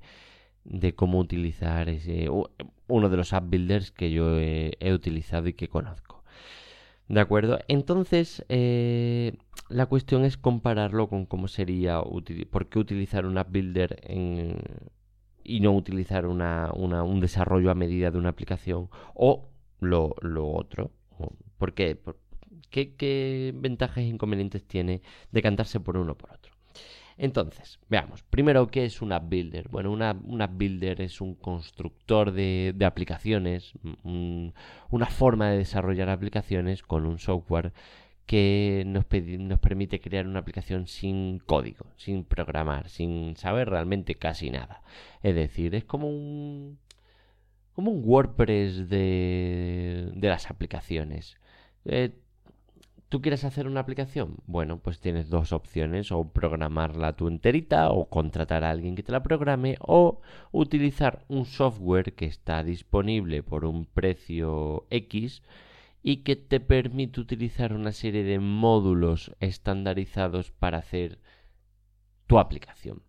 de 0.65 0.95
cómo 0.95 1.19
utilizar 1.19 1.89
ese, 1.89 2.29
uno 2.89 3.09
de 3.09 3.17
los 3.17 3.33
app 3.33 3.49
builders 3.49 3.91
que 3.91 4.11
yo 4.11 4.39
he, 4.39 4.93
utilizado 4.93 5.49
y 5.49 5.55
que 5.55 5.69
conozco. 5.69 6.25
¿De 7.09 7.21
acuerdo? 7.21 7.59
Entonces, 7.69 8.45
eh, 8.49 9.37
la 9.69 9.87
cuestión 9.87 10.25
es 10.25 10.37
compararlo 10.37 11.09
con 11.09 11.27
cómo 11.27 11.49
sería, 11.49 12.03
por 12.51 12.69
qué 12.69 12.79
utilizar 12.79 13.27
un 13.27 13.39
app 13.39 13.51
builder 13.51 14.01
en, 14.05 14.57
y 15.45 15.61
no 15.61 15.73
utilizar 15.73 16.27
una, 16.27 16.73
un 16.73 17.21
desarrollo 17.21 17.71
a 17.71 17.75
medida 17.75 18.11
de 18.11 18.19
una 18.19 18.31
aplicación 18.31 18.89
o 19.15 19.49
lo, 19.81 20.15
otro. 20.49 20.91
¿Por 21.59 21.75
qué? 21.75 22.01
¿Qué, 22.71 23.53
ventajas 23.55 23.99
e 23.99 24.09
inconvenientes 24.09 24.65
tiene 24.65 25.03
decantarse 25.31 25.79
por 25.79 25.97
uno 25.97 26.13
o 26.13 26.19
por 26.19 26.33
otro? 26.33 26.53
Entonces, 27.17 27.79
veamos. 27.89 28.25
Primero, 28.25 28.67
¿qué 28.67 28.85
es 28.85 29.01
un 29.01 29.13
app 29.13 29.29
builder? 29.29 29.69
Bueno, 29.69 29.93
una, 29.93 30.19
un 30.25 30.43
app 30.43 30.57
builder 30.57 31.01
es 31.01 31.21
un 31.21 31.37
constructor 31.37 32.33
de, 32.33 32.75
aplicaciones, 32.85 33.75
una 34.03 35.07
forma 35.07 35.51
de 35.51 35.59
desarrollar 35.59 36.09
aplicaciones 36.09 36.83
con 36.83 37.07
un 37.07 37.21
software 37.21 37.73
que 38.27 38.85
nos, 38.87 39.05
permite 39.05 40.01
crear 40.01 40.27
una 40.27 40.41
aplicación 40.41 40.87
sin 40.87 41.39
código, 41.41 41.87
sin 41.97 42.25
programar, 42.25 42.89
sin 42.89 43.37
saber 43.37 43.69
realmente 43.69 44.15
casi 44.15 44.51
nada. 44.51 44.83
Es 45.23 45.35
decir, 45.35 45.75
es 45.75 45.85
como 45.85 46.09
un 46.09 46.79
como 47.75 47.91
un 47.91 48.03
WordPress 48.05 48.89
de, 48.89 50.11
de 50.15 50.29
las 50.29 50.51
aplicaciones. 50.51 51.37
Eh, 51.85 52.13
¿Tú 53.09 53.21
quieres 53.21 53.45
hacer 53.45 53.67
una 53.67 53.81
aplicación? 53.81 54.39
Bueno, 54.47 54.79
pues 54.79 54.99
tienes 55.01 55.29
dos 55.29 55.53
opciones, 55.53 56.11
o 56.11 56.29
programarla 56.31 57.15
tú 57.15 57.29
enterita, 57.29 57.91
o 57.91 58.09
contratar 58.09 58.65
a 58.65 58.71
alguien 58.71 58.97
que 58.97 59.03
te 59.03 59.13
la 59.13 59.23
programe, 59.23 59.77
o 59.81 60.21
utilizar 60.51 61.25
un 61.29 61.45
software 61.45 62.15
que 62.15 62.27
está 62.27 62.65
disponible 62.65 63.43
por 63.43 63.65
un 63.65 63.87
precio 63.87 64.87
X 64.91 65.43
y 66.07 66.19
que 66.19 66.37
te 66.37 66.61
permite 66.61 67.19
utilizar 67.19 67.73
una 67.73 67.91
serie 67.91 68.25
de 68.25 68.39
módulos 68.39 69.35
estandarizados 69.41 70.51
para 70.51 70.77
hacer 70.77 71.19
tu 72.27 72.39
aplicación. 72.39 73.03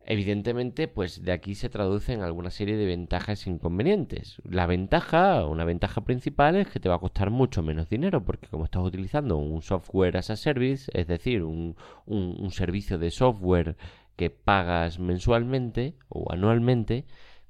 Evidentemente, 0.00 0.88
pues 0.88 1.22
de 1.22 1.32
aquí 1.32 1.54
se 1.54 1.68
traducen 1.68 2.22
alguna 2.22 2.50
serie 2.50 2.78
de 2.78 2.86
ventajas 2.86 3.46
e 3.46 3.50
inconvenientes. 3.50 4.40
La 4.42 4.66
ventaja, 4.66 5.44
una 5.44 5.64
ventaja 5.64 6.00
principal 6.00 6.56
es 6.56 6.68
que 6.68 6.80
te 6.80 6.88
va 6.88 6.94
a 6.94 6.98
costar 6.98 7.30
mucho 7.30 7.62
menos 7.62 7.90
dinero, 7.90 8.24
porque 8.24 8.48
como 8.48 8.64
estás 8.64 8.82
utilizando 8.82 9.36
un 9.36 9.60
software 9.60 10.16
as 10.16 10.30
a 10.30 10.36
service, 10.36 10.90
es 10.94 11.06
decir, 11.06 11.44
un, 11.44 11.76
un 12.06 12.50
servicio 12.52 12.98
de 12.98 13.10
software 13.10 13.76
que 14.16 14.30
pagas 14.30 14.98
mensualmente 14.98 15.94
o 16.08 16.32
anualmente, 16.32 17.04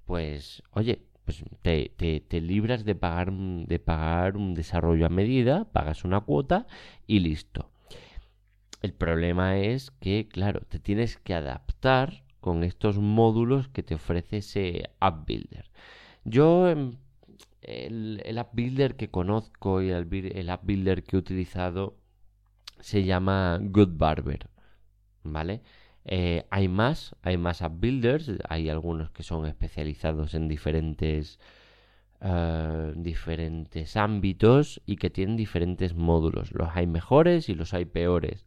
pues 0.04 0.64
oye, 0.72 1.06
pues 1.24 1.44
te, 1.62 1.92
te, 1.96 2.40
libras 2.40 2.84
de 2.84 2.94
pagar, 2.94 3.32
de 3.32 3.78
pagar 3.78 4.36
un 4.36 4.54
desarrollo 4.54 5.06
a 5.06 5.08
medida, 5.08 5.64
pagas 5.72 6.04
una 6.04 6.20
cuota 6.20 6.66
y 7.06 7.20
listo. 7.20 7.70
El 8.82 8.92
problema 8.92 9.58
es 9.58 9.92
que, 9.92 10.28
claro, 10.28 10.62
te 10.68 10.80
tienes 10.80 11.16
que 11.16 11.34
adaptar 11.34 12.24
con 12.40 12.64
estos 12.64 12.98
módulos 12.98 13.68
que 13.68 13.84
te 13.84 13.94
ofrece 13.94 14.38
ese 14.38 14.90
App 14.98 15.26
Builder. 15.28 15.70
Yo, 16.24 16.68
em, 16.68 16.96
el, 17.62 18.20
el 18.24 18.38
App 18.38 18.54
Builder 18.54 18.96
que 18.96 19.10
conozco 19.10 19.82
y 19.82 19.90
el, 19.90 20.08
el, 20.12 20.50
App 20.50 20.64
Builder 20.64 21.04
que 21.04 21.16
he 21.16 21.18
utilizado 21.18 21.96
se 22.80 23.04
llama 23.04 23.60
Good 23.62 23.96
Barber, 23.96 24.50
¿vale? 25.22 25.62
Eh, 26.04 26.46
hay 26.50 26.68
más, 26.68 27.14
hay 27.22 27.36
más 27.36 27.62
app 27.62 27.78
builders, 27.78 28.32
hay 28.48 28.68
algunos 28.68 29.10
que 29.10 29.22
son 29.22 29.46
especializados 29.46 30.34
en 30.34 30.48
diferentes, 30.48 31.38
eh, 32.20 32.92
diferentes 32.96 33.96
ámbitos 33.96 34.82
y 34.86 34.96
que 34.96 35.10
tienen 35.10 35.36
diferentes 35.36 35.94
módulos. 35.94 36.52
Los 36.52 36.70
hay 36.74 36.86
mejores 36.86 37.48
y 37.48 37.54
los 37.54 37.74
hay 37.74 37.84
peores. 37.84 38.46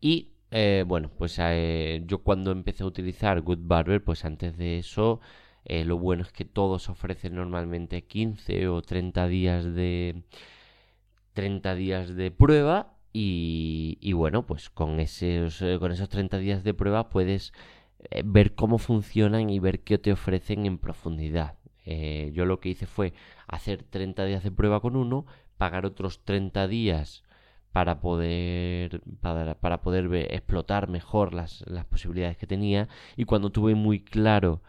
Y 0.00 0.32
eh, 0.50 0.84
bueno, 0.86 1.10
pues 1.16 1.38
yo 2.06 2.18
cuando 2.22 2.52
empecé 2.52 2.82
a 2.84 2.86
utilizar 2.86 3.40
Good 3.42 3.58
Barber, 3.62 4.02
pues 4.02 4.24
antes 4.24 4.56
de 4.56 4.78
eso, 4.78 5.20
lo 5.64 5.98
bueno 5.98 6.22
es 6.22 6.32
que 6.32 6.44
todos 6.46 6.88
ofrecen 6.88 7.34
normalmente 7.34 8.04
15 8.04 8.68
o 8.68 8.80
30 8.80 9.28
días 9.28 9.64
de 9.74 10.22
30 11.34 11.74
días 11.74 12.16
de 12.16 12.30
prueba 12.30 12.97
y, 13.20 14.12
bueno, 14.12 14.46
pues 14.46 14.70
con 14.70 15.00
esos, 15.00 15.60
eh, 15.62 15.78
con 15.80 15.90
esos 15.92 16.08
30 16.08 16.38
días 16.38 16.62
de 16.62 16.74
prueba 16.74 17.08
puedes 17.08 17.52
eh, 18.10 18.22
ver 18.24 18.54
cómo 18.54 18.78
funcionan 18.78 19.50
y 19.50 19.58
ver 19.58 19.80
qué 19.80 19.98
te 19.98 20.12
ofrecen 20.12 20.66
en 20.66 20.78
profundidad. 20.78 21.54
Eh, 21.84 22.30
yo 22.34 22.44
lo 22.44 22.60
que 22.60 22.68
hice 22.70 22.86
fue 22.86 23.14
hacer 23.48 23.82
30 23.82 24.24
días 24.24 24.44
de 24.44 24.52
prueba 24.52 24.80
con 24.80 24.94
uno, 24.94 25.26
pagar 25.56 25.84
otros 25.86 26.24
30 26.24 26.68
días 26.68 27.24
para 27.72 28.00
poder, 28.00 29.00
para, 29.20 29.80
poder 29.82 30.14
explotar 30.32 30.88
mejor 30.88 31.34
las, 31.34 31.64
las 31.66 31.86
posibilidades 31.86 32.36
que 32.36 32.46
tenía 32.46 32.88
y 33.16 33.24
cuando 33.24 33.50
tuve 33.50 33.74
muy 33.74 34.00
claro 34.00 34.62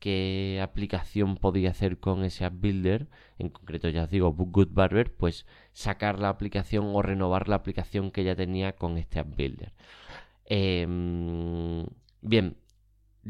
qué 0.00 0.60
aplicación 0.62 1.36
podía 1.36 1.70
hacer 1.70 1.98
con 2.00 2.24
ese 2.24 2.44
app 2.44 2.54
builder, 2.60 3.08
en 3.38 3.50
concreto 3.50 3.88
ya 3.88 4.04
os 4.04 4.10
digo 4.10 4.32
Good 4.32 4.70
Barber, 4.72 5.14
pues 5.14 5.46
sacar 5.72 6.18
la 6.18 6.30
aplicación 6.30 6.86
o 6.94 7.02
renovar 7.02 7.48
la 7.48 7.56
aplicación 7.56 8.10
que 8.10 8.24
ya 8.24 8.34
tenía 8.36 8.76
con 8.76 8.98
este 8.98 9.20
app 9.20 9.36
builder. 9.36 9.72
Em, 10.46 11.86
bien, 12.22 12.56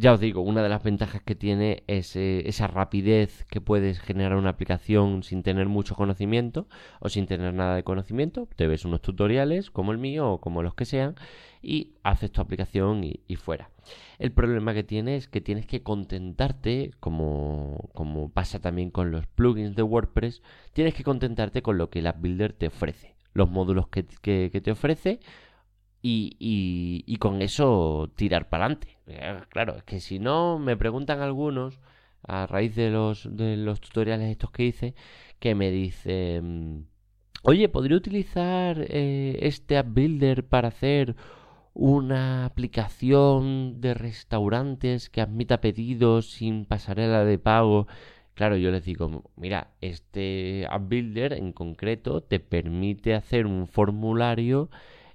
ya 0.00 0.14
os 0.14 0.20
digo, 0.20 0.40
una 0.40 0.62
de 0.62 0.70
las 0.70 0.82
ventajas 0.82 1.20
que 1.22 1.34
tiene 1.34 1.84
es 1.86 2.16
eh, 2.16 2.48
esa 2.48 2.66
rapidez 2.66 3.44
que 3.50 3.60
puedes 3.60 4.00
generar 4.00 4.38
una 4.38 4.48
aplicación 4.48 5.22
sin 5.22 5.42
tener 5.42 5.68
mucho 5.68 5.94
conocimiento 5.94 6.68
o 7.00 7.10
sin 7.10 7.26
tener 7.26 7.52
nada 7.52 7.76
de 7.76 7.84
conocimiento. 7.84 8.48
Te 8.56 8.66
ves 8.66 8.86
unos 8.86 9.02
tutoriales 9.02 9.70
como 9.70 9.92
el 9.92 9.98
mío 9.98 10.30
o 10.30 10.40
como 10.40 10.62
los 10.62 10.74
que 10.74 10.86
sean 10.86 11.16
y 11.60 11.96
haces 12.02 12.32
tu 12.32 12.40
aplicación 12.40 13.04
y, 13.04 13.36
fuera. 13.36 13.68
El 14.18 14.32
problema 14.32 14.72
que 14.72 14.84
tiene 14.84 15.16
es 15.16 15.28
que 15.28 15.42
tienes 15.42 15.66
que 15.66 15.82
contentarte, 15.82 16.92
como, 16.98 17.90
como 17.92 18.30
pasa 18.30 18.58
también 18.58 18.90
con 18.90 19.10
los 19.10 19.26
plugins 19.26 19.76
de 19.76 19.82
WordPress, 19.82 20.40
tienes 20.72 20.94
que 20.94 21.04
contentarte 21.04 21.60
con 21.60 21.76
lo 21.76 21.90
que 21.90 21.98
el 21.98 22.06
App 22.06 22.22
Builder 22.22 22.54
te 22.54 22.68
ofrece, 22.68 23.16
los 23.34 23.50
módulos 23.50 23.88
que, 23.88 24.06
que 24.22 24.60
te 24.62 24.70
ofrece 24.70 25.20
y, 26.02 26.36
y, 27.06 27.16
con 27.16 27.42
eso 27.42 28.10
tirar 28.16 28.48
para 28.48 28.64
adelante. 28.64 28.98
Eh, 29.06 29.40
claro, 29.50 29.76
es 29.76 29.84
que 29.84 30.00
si 30.00 30.18
no, 30.18 30.58
me 30.58 30.76
preguntan 30.76 31.20
algunos, 31.20 31.78
a 32.22 32.46
raíz 32.46 32.74
de 32.74 32.90
los, 32.90 33.28
de 33.36 33.56
los 33.56 33.80
tutoriales 33.80 34.30
estos 34.30 34.50
que 34.50 34.64
hice, 34.64 34.94
que 35.38 35.54
me 35.54 35.70
dicen, 35.70 36.88
oye, 37.42 37.68
¿podría 37.68 37.96
utilizar 37.96 38.78
eh, 38.88 39.38
este 39.42 39.76
app 39.76 39.88
builder 39.88 40.46
para 40.46 40.68
hacer 40.68 41.16
una 41.74 42.46
aplicación 42.46 43.80
de 43.80 43.94
restaurantes 43.94 45.10
que 45.10 45.20
admita 45.20 45.60
pedidos 45.60 46.30
sin 46.30 46.64
pasarela 46.64 47.24
de 47.24 47.38
pago? 47.38 47.86
claro, 48.40 48.56
yo 48.56 48.70
les 48.70 48.86
digo, 48.86 49.24
mira, 49.36 49.68
este 49.82 50.66
App 50.70 50.88
Builder 50.88 51.34
en 51.34 51.52
concreto 51.52 52.22
te 52.22 52.40
permite 52.40 53.14
hacer 53.14 53.44
un 53.44 53.66
formulario 53.66 54.70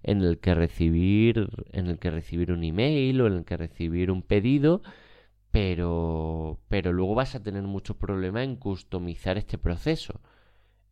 en 0.06 0.22
el 0.22 0.40
que 0.40 0.54
recibir, 0.54 1.50
en 1.74 1.88
el 1.88 1.98
que 2.00 2.12
recibir 2.12 2.52
un 2.52 2.64
email 2.64 3.22
o 3.22 3.28
en 3.28 3.34
el 3.34 3.46
que 3.46 3.58
recibir 3.58 4.12
un 4.12 4.22
pedido, 4.22 4.84
pero, 5.52 6.60
pero 6.70 6.94
luego 6.94 7.16
vas 7.16 7.34
a 7.36 7.42
tener 7.42 7.64
mucho 7.64 7.98
problema 7.98 8.44
en 8.44 8.56
customizar 8.56 9.38
este 9.38 9.58
proceso. 9.58 10.22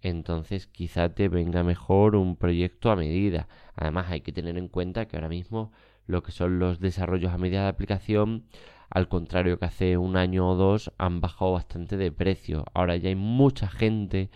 Entonces 0.02 0.68
quizá 0.68 1.14
te 1.14 1.30
venga 1.30 1.64
mejor 1.64 2.16
un 2.16 2.36
proyecto 2.38 2.90
a 2.92 2.96
medida. 2.96 3.48
Además 3.76 4.08
hay 4.10 4.22
que 4.22 4.34
tener 4.34 4.58
en 4.58 4.68
cuenta 4.68 5.08
que 5.08 5.16
ahora 5.16 5.30
mismo 5.30 5.72
lo 6.08 6.24
que 6.24 6.32
son 6.32 6.60
los 6.60 6.80
desarrollos 6.80 7.32
a 7.32 7.38
medida 7.38 7.64
de 7.64 7.70
aplicación, 7.70 8.46
al 8.90 9.08
contrario 9.08 9.60
que 9.60 9.66
hace 9.66 9.98
un 9.98 10.18
año 10.18 10.50
o 10.50 10.56
dos, 10.56 10.92
han 10.98 11.22
bajado 11.22 11.54
bastante 11.54 11.98
de 11.98 12.12
precio. 12.12 12.66
Ahora 12.74 12.98
ya 12.98 13.10
hay 13.10 13.16
mucha 13.16 13.70
gente 13.70 14.32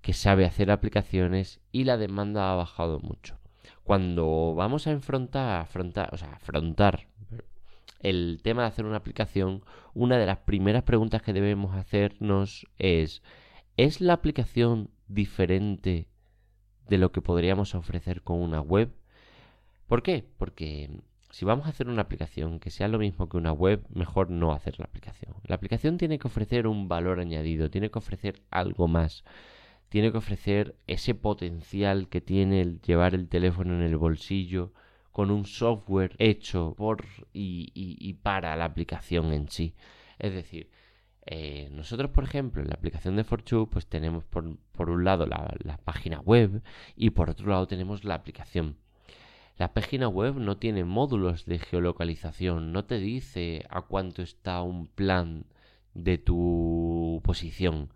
que 0.00 0.12
sabe 0.12 0.44
hacer 0.44 0.70
aplicaciones 0.70 1.60
y 1.72 1.84
la 1.84 1.96
demanda 1.96 2.52
ha 2.52 2.56
bajado 2.56 3.00
mucho. 3.00 3.41
Cuando 3.84 4.54
vamos 4.54 4.86
a 4.86 4.92
enfrentar, 4.92 5.60
afrontar, 5.60 6.10
o 6.12 6.16
sea, 6.16 6.32
afrontar 6.34 7.06
el 8.00 8.40
tema 8.42 8.62
de 8.62 8.68
hacer 8.68 8.84
una 8.84 8.96
aplicación, 8.96 9.62
una 9.94 10.18
de 10.18 10.26
las 10.26 10.38
primeras 10.38 10.82
preguntas 10.82 11.22
que 11.22 11.32
debemos 11.32 11.74
hacernos 11.76 12.66
es 12.78 13.22
¿es 13.76 14.00
la 14.00 14.14
aplicación 14.14 14.90
diferente 15.08 16.08
de 16.88 16.98
lo 16.98 17.12
que 17.12 17.22
podríamos 17.22 17.74
ofrecer 17.74 18.22
con 18.22 18.40
una 18.40 18.60
web? 18.60 18.92
¿Por 19.86 20.02
qué? 20.02 20.24
Porque 20.36 20.90
si 21.30 21.44
vamos 21.44 21.66
a 21.66 21.70
hacer 21.70 21.88
una 21.88 22.02
aplicación 22.02 22.60
que 22.60 22.70
sea 22.70 22.88
lo 22.88 22.98
mismo 22.98 23.28
que 23.28 23.36
una 23.36 23.52
web, 23.52 23.84
mejor 23.88 24.30
no 24.30 24.52
hacer 24.52 24.78
la 24.78 24.84
aplicación. 24.84 25.34
La 25.44 25.56
aplicación 25.56 25.96
tiene 25.96 26.18
que 26.18 26.28
ofrecer 26.28 26.66
un 26.66 26.88
valor 26.88 27.20
añadido, 27.20 27.70
tiene 27.70 27.90
que 27.90 27.98
ofrecer 27.98 28.42
algo 28.50 28.88
más, 28.88 29.24
tiene 29.92 30.10
que 30.10 30.16
ofrecer 30.16 30.74
ese 30.86 31.14
potencial 31.14 32.08
que 32.08 32.22
tiene 32.22 32.62
el 32.62 32.80
llevar 32.80 33.14
el 33.14 33.28
teléfono 33.28 33.74
en 33.74 33.82
el 33.82 33.98
bolsillo 33.98 34.72
con 35.10 35.30
un 35.30 35.44
software 35.44 36.16
hecho 36.18 36.74
por 36.78 37.04
y, 37.34 38.14
para 38.22 38.56
la 38.56 38.64
aplicación 38.64 39.34
en 39.34 39.50
sí. 39.50 39.74
Es 40.18 40.32
decir, 40.32 40.70
eh, 41.26 41.68
nosotros, 41.72 42.10
por 42.10 42.24
ejemplo, 42.24 42.62
en 42.62 42.70
la 42.70 42.74
aplicación 42.74 43.16
de 43.16 43.24
Fortune, 43.24 43.68
pues 43.70 43.86
tenemos 43.86 44.24
por, 44.24 44.56
por 44.72 44.88
un 44.88 45.04
lado 45.04 45.26
la, 45.26 45.54
la, 45.62 45.76
página 45.76 46.20
web 46.20 46.62
y 46.96 47.10
por 47.10 47.28
otro 47.28 47.48
lado 47.48 47.66
tenemos 47.66 48.02
la 48.02 48.14
aplicación. 48.14 48.78
La 49.58 49.74
página 49.74 50.08
web 50.08 50.36
no 50.36 50.56
tiene 50.56 50.84
módulos 50.84 51.44
de 51.44 51.58
geolocalización, 51.58 52.72
no 52.72 52.86
te 52.86 52.98
dice 52.98 53.66
a 53.68 53.82
cuánto 53.82 54.22
está 54.22 54.62
un 54.62 54.86
plan 54.86 55.44
de 55.92 56.16
tu 56.16 57.20
posición. 57.22 57.90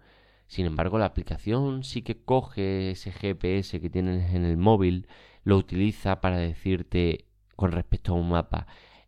Sin 0.47 0.67
embargo, 0.67 0.99
la 0.99 1.07
aplicación 1.07 1.83
sí 1.85 2.03
que 2.03 2.23
coge 2.23 2.91
ese 2.93 3.13
GPS 3.13 3.81
que 3.81 3.91
tienes 3.91 4.33
en 4.35 4.45
el 4.45 4.57
móvil, 4.57 5.09
lo 5.45 5.57
utiliza 5.57 6.21
para 6.21 6.39
decirte 6.39 7.27
con 7.57 7.73
respecto 7.73 8.13
a 8.13 8.17
un 8.17 8.29
mapa, 8.29 8.67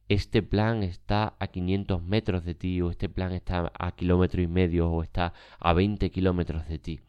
este 0.09 0.42
plan 0.42 0.83
está 0.83 1.37
a 1.38 1.49
500 1.49 2.02
metros 2.02 2.45
de 2.45 2.54
ti, 2.54 2.80
o 2.80 2.90
este 2.90 3.09
plan 3.09 3.33
está 3.33 3.71
a 3.78 3.92
kilómetro 3.92 4.40
y 4.40 4.47
medio, 4.47 4.90
o 4.90 5.02
está 5.02 5.35
a 5.61 5.73
20 5.75 6.11
kilómetros 6.11 6.66
de 6.66 6.78
ti. 6.78 7.00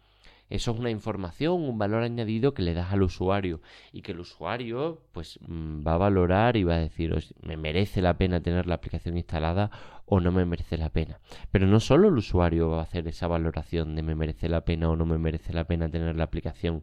Eso 0.50 0.72
es 0.72 0.80
una 0.80 0.90
información, 0.90 1.62
un 1.62 1.78
valor 1.78 2.02
añadido 2.02 2.54
que 2.54 2.64
le 2.64 2.74
das 2.74 2.92
al 2.92 3.04
usuario 3.04 3.62
y 3.94 4.02
que 4.02 4.14
el 4.14 4.20
usuario 4.20 5.04
pues 5.12 5.40
mm, 5.48 5.86
va 5.86 5.94
a 5.94 5.98
valorar 5.98 6.58
y 6.58 6.64
va 6.64 6.76
a 6.76 6.80
decir, 6.80 7.16
me 7.44 7.56
merece 7.56 8.02
la 8.02 8.18
pena 8.18 8.42
tener 8.42 8.66
la 8.66 8.76
aplicación 8.76 9.18
instalada 9.18 9.70
o 10.06 10.20
no 10.20 10.32
me 10.32 10.46
merece 10.46 10.78
la 10.78 10.90
pena. 10.90 11.20
Pero 11.52 11.68
no 11.68 11.80
solo 11.80 12.08
el 12.08 12.18
usuario 12.18 12.72
va 12.72 12.80
a 12.80 12.84
hacer 12.84 13.08
esa 13.08 13.28
valoración 13.28 13.96
de 13.96 14.02
me 14.02 14.16
merece 14.16 14.50
la 14.50 14.66
pena 14.66 14.90
o 14.90 14.96
no 14.96 15.06
me 15.06 15.20
merece 15.20 15.54
la 15.54 15.66
pena 15.66 15.90
tener 15.90 16.16
la 16.16 16.24
aplicación. 16.24 16.82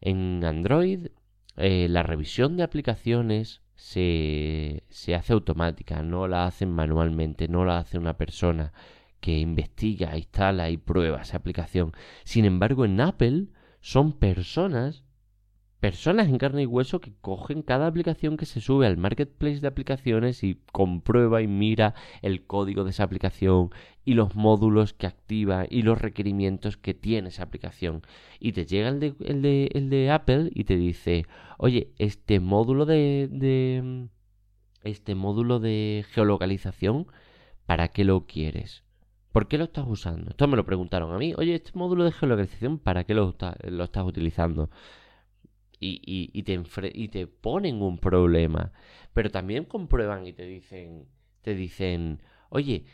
En 0.00 0.44
Android 0.44 1.08
eh, 1.56 1.88
la 1.88 2.02
revisión 2.02 2.56
de 2.56 2.62
aplicaciones 2.62 3.62
se, 3.76 4.84
se 4.88 5.14
hace 5.14 5.32
automática, 5.32 6.02
no 6.02 6.28
la 6.28 6.46
hacen 6.46 6.70
manualmente, 6.70 7.48
no 7.48 7.64
la 7.64 7.78
hace 7.78 7.98
una 7.98 8.16
persona 8.16 8.72
que 9.24 9.38
investiga, 9.38 10.18
instala 10.18 10.68
y 10.68 10.76
prueba 10.76 11.22
esa 11.22 11.38
aplicación. 11.38 11.92
Sin 12.24 12.44
embargo, 12.44 12.84
en 12.84 13.00
Apple 13.00 13.46
son 13.80 14.12
personas, 14.12 15.02
personas 15.80 16.28
en 16.28 16.36
carne 16.36 16.64
y 16.64 16.66
hueso 16.66 17.00
que 17.00 17.14
cogen 17.22 17.62
cada 17.62 17.86
aplicación 17.86 18.36
que 18.36 18.44
se 18.44 18.60
sube 18.60 18.86
al 18.86 18.98
marketplace 18.98 19.60
de 19.60 19.68
aplicaciones 19.68 20.44
y 20.44 20.60
comprueba 20.72 21.40
y 21.40 21.46
mira 21.46 21.94
el 22.20 22.44
código 22.44 22.84
de 22.84 22.90
esa 22.90 23.04
aplicación 23.04 23.70
y 24.04 24.12
los 24.12 24.36
módulos 24.36 24.92
que 24.92 25.06
activa 25.06 25.64
y 25.70 25.80
los 25.80 25.98
requerimientos 25.98 26.76
que 26.76 26.92
tiene 26.92 27.30
esa 27.30 27.44
aplicación. 27.44 28.02
Y 28.40 28.52
te 28.52 28.66
llega 28.66 28.90
el 28.90 29.00
de, 29.00 30.10
Apple 30.12 30.50
y 30.54 30.64
te 30.64 30.76
dice, 30.76 31.24
oye, 31.56 31.94
este 31.96 32.40
módulo 32.40 32.84
de, 32.84 33.30
de 33.30 34.10
este 34.82 35.14
módulo 35.14 35.60
de 35.60 36.04
geolocalización, 36.10 37.06
¿para 37.64 37.88
qué 37.88 38.04
lo 38.04 38.26
quieres? 38.26 38.83
¿Por 39.34 39.48
qué 39.48 39.58
lo 39.58 39.64
estás 39.64 39.84
usando? 39.88 40.30
Esto 40.30 40.46
me 40.46 40.56
lo 40.56 40.64
preguntaron 40.64 41.12
a 41.12 41.18
mí. 41.18 41.34
Oye, 41.36 41.56
este 41.56 41.72
módulo 41.74 42.04
de 42.04 42.12
geolocalización, 42.12 42.78
¿para 42.78 43.02
qué 43.02 43.14
lo, 43.14 43.30
estás 43.30 44.04
utilizando? 44.06 44.70
Y, 45.80 46.40
te 46.44 46.62
y 46.94 47.08
te 47.08 47.26
ponen 47.26 47.82
un 47.82 47.98
problema. 47.98 48.70
Pero 49.12 49.30
también 49.30 49.64
comprueban 49.64 50.24
y 50.24 50.34
te 50.34 50.46
dicen, 50.46 51.08
te 51.42 51.56
dicen, 51.56 52.22
oye, 52.48 52.84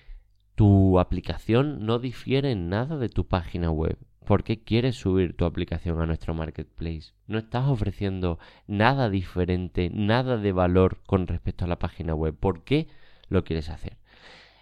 tu 0.55 0.99
aplicación 0.99 1.85
no 1.85 1.99
difiere 1.99 2.53
en 2.53 2.71
nada 2.71 2.97
de 2.97 3.11
tu 3.11 3.29
página 3.29 3.71
web. 3.71 3.99
¿Por 4.25 4.43
qué 4.43 4.65
quieres 4.65 4.97
subir 4.97 5.37
tu 5.37 5.45
aplicación 5.45 6.01
a 6.01 6.07
nuestro 6.07 6.33
marketplace? 6.33 7.13
No 7.27 7.37
estás 7.37 7.69
ofreciendo 7.69 8.39
nada 8.67 9.11
diferente, 9.11 9.91
nada 9.93 10.39
de 10.39 10.53
valor 10.53 11.03
con 11.05 11.27
respecto 11.27 11.67
a 11.67 11.69
la 11.69 11.79
página 11.79 12.15
web. 12.15 12.35
¿Por 12.35 12.65
qué 12.65 12.89
lo 13.29 13.45
quieres 13.45 13.69
hacer? 13.69 13.99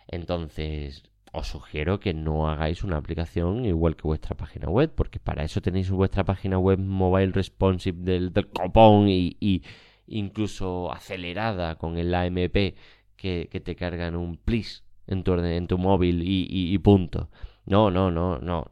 Entonces, 0.09 1.05
os 1.39 1.49
sugiero 1.49 2.01
que 2.01 2.13
no 2.15 2.49
hagáis 2.49 2.85
una 2.85 2.97
aplicación 2.97 3.65
igual 3.65 3.97
que 3.97 4.03
vuestra 4.03 4.37
página 4.37 4.69
web, 4.69 4.93
porque 4.95 5.19
para 5.21 5.45
eso 5.45 5.61
tenéis 5.61 5.91
vuestra 5.91 6.25
página 6.25 6.59
web 6.59 6.79
mobile 6.79 7.33
responsive 7.33 7.99
del, 8.03 8.33
copón 8.53 9.09
y, 9.09 9.63
incluso 10.07 10.93
acelerada 10.93 11.77
con 11.77 11.99
el 11.99 12.15
AMP 12.15 12.75
que, 13.17 13.63
te 13.65 13.77
cargan 13.77 14.17
un 14.17 14.37
please 14.37 14.83
en 15.07 15.23
tu, 15.23 15.35
en 15.35 15.67
tu 15.67 15.79
móvil 15.79 16.23
y, 16.25 16.79
punto. 16.79 17.31
No, 17.67 17.91
no, 17.91 18.11
no, 18.11 18.39
no. 18.39 18.67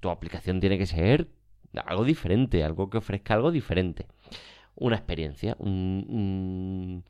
Tu 0.00 0.10
aplicación 0.10 0.60
tiene 0.60 0.78
que 0.78 0.86
ser 0.86 1.28
algo 1.84 2.04
diferente, 2.04 2.64
algo 2.64 2.90
que 2.90 2.98
ofrezca 2.98 3.34
algo 3.34 3.50
diferente. 3.50 4.06
Una 4.74 4.96
experiencia, 4.96 5.56
un 5.58 7.04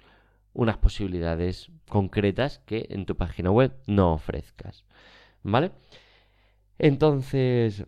unas 0.59 0.77
posibilidades 0.77 1.71
concretas 1.89 2.59
que 2.67 2.89
en 2.91 3.07
tu 3.07 3.17
página 3.17 3.53
web 3.53 3.77
no 3.87 4.13
ofrezcas. 4.13 4.85
¿Vale? 5.45 5.71
Entonces, 6.81 7.87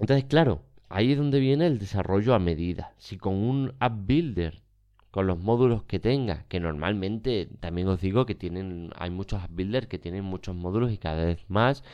entonces 0.00 0.24
claro, 0.24 0.62
ahí 0.88 1.12
es 1.12 1.18
donde 1.18 1.40
viene 1.40 1.66
el 1.66 1.78
desarrollo 1.78 2.32
a 2.34 2.38
medida. 2.38 2.94
Si 2.96 3.18
con 3.18 3.34
un 3.34 3.74
app 3.80 4.06
builder, 4.06 4.62
con 5.10 5.26
los 5.26 5.38
módulos 5.38 5.82
que 5.82 6.00
tenga, 6.00 6.46
que 6.48 6.58
normalmente 6.58 7.50
también 7.60 7.88
os 7.88 8.00
digo 8.00 8.24
que 8.24 8.34
tienen, 8.34 8.90
hay 8.96 9.10
muchos 9.10 9.42
app 9.42 9.50
builders 9.52 9.86
que 9.86 9.98
tienen 9.98 10.24
muchos 10.24 10.56
módulos 10.56 10.90
y 10.90 10.96
cada 10.96 11.26
vez 11.26 11.44
más, 11.48 11.84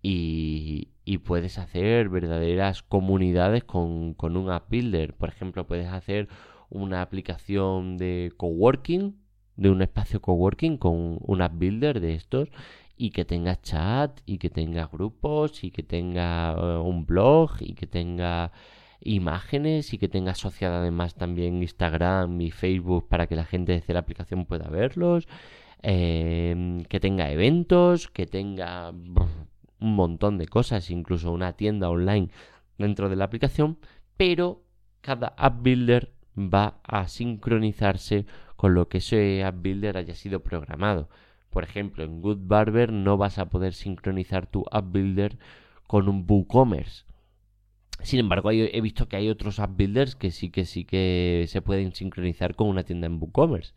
y, 0.00 0.88
y 1.04 1.18
puedes 1.18 1.58
hacer 1.58 2.08
verdaderas 2.08 2.82
comunidades 2.82 3.62
con, 3.64 4.14
con 4.14 4.38
un 4.38 4.48
app 4.50 4.70
builder. 4.70 5.12
Por 5.12 5.28
ejemplo, 5.28 5.66
puedes 5.66 5.88
hacer 5.88 6.28
una 6.70 7.02
aplicación 7.02 7.98
de 7.98 8.32
coworking 8.38 9.22
de 9.56 9.70
un 9.70 9.82
espacio 9.82 10.20
coworking 10.20 10.76
con 10.78 11.18
un 11.20 11.42
app 11.42 11.54
builder 11.56 12.00
de 12.00 12.14
estos 12.14 12.48
y 12.96 13.10
que 13.10 13.24
tenga 13.24 13.60
chat 13.60 14.20
y 14.26 14.38
que 14.38 14.50
tenga 14.50 14.86
grupos 14.86 15.64
y 15.64 15.70
que 15.70 15.82
tenga 15.82 16.52
eh, 16.52 16.78
un 16.78 17.06
blog 17.06 17.52
y 17.60 17.74
que 17.74 17.86
tenga 17.86 18.52
imágenes 19.00 19.92
y 19.92 19.98
que 19.98 20.08
tenga 20.08 20.32
asociada 20.32 20.78
además 20.78 21.14
también 21.14 21.62
Instagram 21.62 22.40
y 22.40 22.50
Facebook 22.50 23.08
para 23.08 23.26
que 23.26 23.36
la 23.36 23.44
gente 23.44 23.72
desde 23.72 23.92
la 23.92 24.00
aplicación 24.00 24.46
pueda 24.46 24.68
verlos, 24.68 25.28
em, 25.82 26.82
que 26.84 27.00
tenga 27.00 27.30
eventos, 27.30 28.08
que 28.08 28.26
tenga 28.26 28.90
un 28.90 29.94
montón 29.94 30.38
de 30.38 30.46
cosas, 30.46 30.90
incluso 30.90 31.32
una 31.32 31.52
tienda 31.54 31.90
online 31.90 32.30
dentro 32.78 33.08
de 33.08 33.16
la 33.16 33.26
aplicación, 33.26 33.78
pero 34.16 34.62
cada 35.00 35.28
app 35.36 35.62
builder 35.62 36.12
va 36.36 36.80
a 36.82 37.06
sincronizarse 37.08 38.26
con 38.64 38.72
lo 38.72 38.88
que 38.88 38.96
ese 38.96 39.44
app 39.44 39.60
builder 39.60 39.98
haya 39.98 40.14
sido 40.14 40.40
programado. 40.40 41.10
Por 41.50 41.64
ejemplo, 41.64 42.02
en 42.02 42.22
Good 42.22 42.38
Barber 42.40 42.90
no 42.90 43.18
vas 43.18 43.38
a 43.38 43.50
poder 43.50 43.74
sincronizar 43.74 44.46
tu 44.46 44.64
app 44.70 44.90
builder 44.90 45.36
con 45.86 46.08
un 46.08 46.24
WooCommerce. 46.26 47.04
Sin 48.02 48.20
embargo, 48.20 48.52
he 48.52 48.80
visto 48.80 49.06
que 49.06 49.16
hay 49.16 49.28
otros 49.28 49.60
app 49.60 49.76
builders 49.76 50.16
que 50.16 50.30
sí 50.30 50.48
que 50.48 50.64
sí 50.64 50.86
que 50.86 51.44
se 51.46 51.60
pueden 51.60 51.92
sincronizar 51.94 52.54
con 52.54 52.68
una 52.68 52.84
tienda 52.84 53.06
en 53.06 53.20
WooCommerce. 53.20 53.74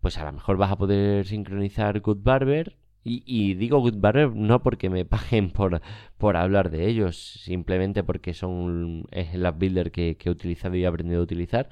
Pues 0.00 0.16
a 0.16 0.24
lo 0.24 0.32
mejor 0.32 0.56
vas 0.56 0.72
a 0.72 0.78
poder 0.78 1.26
sincronizar 1.26 2.00
Good 2.00 2.22
Barber 2.22 2.78
Y, 3.04 3.52
digo 3.56 3.80
Good 3.80 3.98
Barber 3.98 4.34
no 4.34 4.62
porque 4.62 4.88
me 4.88 5.04
paguen 5.14 5.50
por, 5.50 5.82
por 6.16 6.38
hablar 6.38 6.70
de 6.70 6.88
ellos, 6.88 7.18
simplemente 7.18 8.02
porque 8.02 8.32
son 8.32 9.04
es 9.10 9.34
el 9.34 9.44
app 9.44 9.58
builder 9.58 9.90
que, 9.92 10.16
he 10.18 10.30
utilizado 10.30 10.74
y 10.74 10.84
he 10.84 10.86
aprendido 10.86 11.20
a 11.20 11.24
utilizar. 11.24 11.68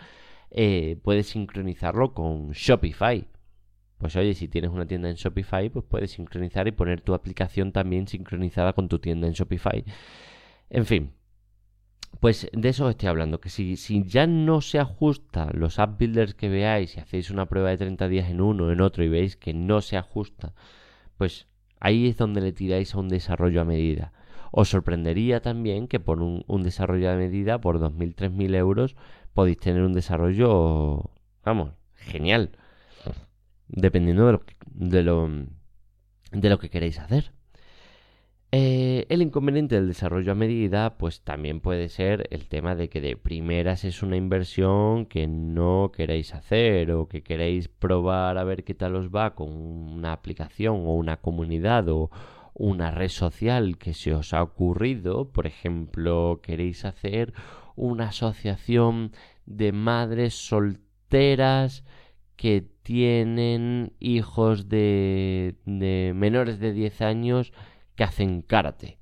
Eh, 0.51 0.99
puedes 1.03 1.29
sincronizarlo 1.29 2.15
con 2.15 2.51
Shopify. 2.53 3.27
Pues 3.99 4.17
oye, 4.17 4.35
si 4.35 4.49
tienes 4.49 4.71
una 4.71 4.87
tienda 4.87 5.11
en 5.11 5.17
Shopify, 5.17 5.69
pues 5.69 5.85
puedes 5.89 6.13
sincronizar 6.13 6.67
y 6.67 6.73
poner 6.73 7.03
tu 7.03 7.15
aplicación 7.15 7.73
también 7.73 8.09
sincronizada 8.09 8.73
con 8.73 8.89
tu 8.89 8.99
tienda 8.99 9.27
en 9.27 9.35
Shopify. 9.35 9.85
En 10.71 10.87
fin, 10.87 11.13
pues 12.19 12.49
de 12.53 12.69
eso 12.69 12.87
os 12.87 12.91
estoy 12.91 13.09
hablando, 13.09 13.41
que 13.41 13.51
si, 13.51 13.77
si 13.77 14.05
ya 14.05 14.27
no 14.27 14.61
se 14.61 14.79
ajusta 14.79 15.51
los 15.53 15.79
app 15.79 15.99
builders 15.99 16.35
que 16.35 16.49
veáis, 16.49 16.93
si 16.93 17.01
hacéis 17.01 17.31
una 17.31 17.47
prueba 17.47 17.71
de 17.71 17.79
30 17.79 18.09
días 18.09 18.31
en 18.31 18.41
uno, 18.41 18.73
en 18.73 18.81
otro 18.81 19.05
y 19.05 19.09
veis 19.09 19.37
que 19.37 19.55
no 19.55 19.81
se 19.81 19.97
ajusta, 19.97 20.55
pues 21.17 21.47
ahí 21.79 22.09
es 22.09 22.17
donde 22.17 22.41
le 22.41 22.53
tiráis 22.53 22.95
a 22.95 22.99
un 22.99 23.09
desarrollo 23.09 23.61
a 23.61 23.65
medida. 23.65 24.13
Os 24.53 24.69
sorprendería 24.69 25.41
también 25.41 25.87
que 25.87 26.01
por 26.01 26.21
un, 26.21 26.63
desarrollo 26.63 27.11
a 27.11 27.17
medida, 27.17 27.61
por 27.61 27.79
2.000, 27.79 28.15
3.000 28.17 28.55
euros, 28.57 28.97
podéis 29.35 29.59
tener 29.59 29.83
un 29.83 29.93
desarrollo, 29.93 31.11
vamos, 31.45 31.73
genial 31.95 32.53
dependiendo 33.71 34.27
de 34.27 34.33
lo 34.33 34.43
de 34.67 35.03
lo, 35.03 35.31
de 36.33 36.49
lo 36.49 36.59
que 36.59 36.71
queréis 36.71 36.99
hacer. 36.99 37.33
Eh, 38.53 39.07
el 39.11 39.23
inconveniente 39.23 39.77
del 39.77 39.87
desarrollo 39.87 40.33
a 40.33 40.35
medida, 40.35 40.99
pues 40.99 41.23
también 41.23 41.61
puede 41.61 41.89
ser 41.89 42.27
el 42.33 42.49
tema 42.49 42.75
de 42.75 42.89
que 42.89 43.01
de 43.01 43.17
primeras 43.17 43.85
es 43.85 44.03
una 44.03 44.17
inversión 44.17 45.07
que 45.07 45.29
no 45.29 45.93
queréis 45.95 46.35
hacer 46.35 46.91
o 46.91 47.07
que 47.07 47.23
queréis 47.23 47.69
probar 47.69 48.39
a 48.39 48.45
ver 48.45 48.65
qué 48.65 48.75
tal 48.75 48.97
os 48.97 49.09
va 49.09 49.37
con 49.37 49.53
una 49.53 50.13
aplicación 50.13 50.75
o 50.79 50.95
una 50.95 51.19
comunidad 51.19 51.89
o 51.91 52.11
una 52.55 52.91
red 52.91 53.09
social 53.09 53.79
que 53.79 53.95
se 53.95 54.15
os 54.15 54.35
ha 54.35 54.43
ocurrido. 54.43 55.31
Por 55.31 55.47
ejemplo, 55.47 56.41
queréis 56.43 56.85
hacer 56.85 57.33
una 57.77 58.09
asociación 58.09 59.13
de 59.47 59.73
madres 59.73 60.35
solteras 60.35 61.85
que 62.37 62.67
tienen 62.83 63.93
hijos 64.01 64.69
de, 64.69 65.57
menores 66.15 66.59
de 66.59 66.73
10 66.73 67.03
años 67.03 67.53
que 67.97 68.05
hacen 68.05 68.43
karate. 68.43 68.99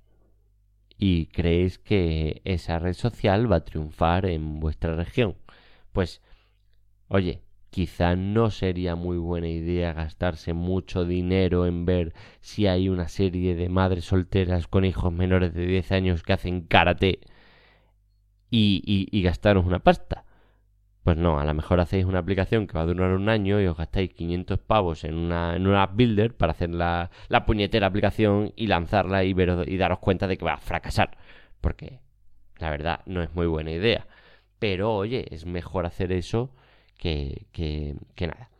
Y 0.98 1.26
creéis 1.26 1.78
que 1.78 2.42
esa 2.44 2.81
red 2.81 2.94
social 2.94 3.50
va 3.50 3.57
a 3.57 3.64
triunfar 3.64 4.26
en 4.26 4.59
vuestra 4.59 4.96
región. 4.96 5.37
Pues, 5.92 6.20
oye, 7.07 7.42
quizá 7.70 8.16
no 8.16 8.50
sería 8.50 8.96
muy 8.96 9.18
buena 9.18 9.48
idea 9.48 9.92
gastarse 9.92 10.52
mucho 10.52 11.04
dinero 11.04 11.66
en 11.66 11.85
ver 11.85 12.14
si 12.40 12.66
hay 12.66 12.88
una 12.88 13.07
serie 13.07 13.54
de 13.54 13.68
madres 13.68 14.07
solteras 14.07 14.66
con 14.66 14.85
hijos 14.85 15.12
menores 15.12 15.54
de 15.54 15.64
10 15.64 15.92
años 15.92 16.22
que 16.24 16.33
hacen 16.33 16.62
karate 16.62 17.20
y, 18.50 19.08
y 19.11 19.22
gastaros 19.22 19.66
una 19.66 19.80
pasta. 19.80 20.24
Pues 21.08 21.16
no, 21.16 21.40
a 21.40 21.44
lo 21.46 21.54
mejor 21.54 21.80
hacéis 21.80 22.04
una 22.04 22.18
aplicación 22.18 22.66
que 22.66 22.74
va 22.74 22.82
a 22.82 22.87
durar 22.87 23.12
un 23.12 23.30
año 23.30 23.61
y 23.62 23.66
os 23.66 23.78
gastáis 23.78 24.12
500 24.12 24.58
pavos 24.58 25.04
en 25.04 25.14
una, 25.14 25.56
en 25.56 25.66
una 25.66 25.82
app 25.84 25.96
builder 25.96 26.37
para 26.37 26.52
hacer 26.52 26.68
la, 26.68 27.11
la 27.28 27.46
puñetera 27.46 27.87
aplicación 27.87 28.52
y 28.56 28.66
lanzarla 28.66 29.24
y, 29.24 29.34
y 29.66 29.76
daros 29.78 30.00
cuenta 30.00 30.26
de 30.26 30.37
que 30.37 30.44
va 30.44 30.52
a 30.54 30.58
fracasar. 30.58 31.16
Porque 31.62 32.00
la 32.58 32.70
verdad 32.70 33.00
no 33.06 33.22
es 33.22 33.34
muy 33.34 33.46
buena 33.46 33.70
idea. 33.70 34.06
Pero 34.58 34.94
oye, 34.94 35.26
es 35.30 35.46
mejor 35.46 35.87
hacer 35.87 36.12
eso 36.12 36.50
que, 36.98 37.46
que, 37.52 37.96
nada. 38.26 38.50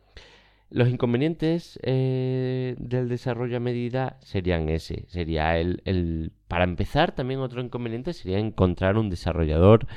Los 0.71 0.87
inconvenientes 0.89 1.79
eh, 1.83 2.75
del 2.77 3.09
desarrollo 3.09 3.57
a 3.57 3.59
medida 3.59 4.17
serían 4.21 4.69
ese. 4.69 5.05
Sería 5.07 5.57
el, 5.57 5.81
el. 5.85 6.31
Para 6.47 6.63
empezar, 6.63 7.13
también 7.13 7.39
otro 7.39 7.61
inconveniente 7.61 8.13
sería 8.13 8.37
encontrar 8.39 8.97
un 8.97 9.09
desarrollador 9.09 9.87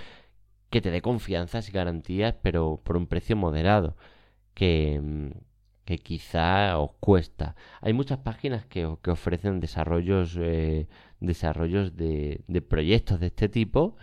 que 0.70 0.80
te 0.80 0.90
dé 0.90 1.02
confianzas 1.02 1.68
y 1.68 1.72
garantías, 1.72 2.34
pero 2.42 2.80
por 2.84 2.96
un 2.96 3.06
precio 3.06 3.36
moderado, 3.36 3.96
que, 4.54 5.00
mm, 5.02 5.30
que 5.84 5.98
quizá 5.98 6.78
os 6.78 6.92
cuesta. 7.00 7.56
Hay 7.82 7.92
muchas 7.92 8.18
páginas 8.18 8.66
que, 8.66 8.96
que 9.02 9.10
ofrecen 9.10 9.60
desarrollos, 9.60 10.38
eh, 10.40 10.88
desarrollos 11.20 11.96
de, 11.96 12.44
de 12.48 12.62
proyectos 12.62 13.20
de 13.20 13.26
este 13.28 13.48
tipo 13.48 13.96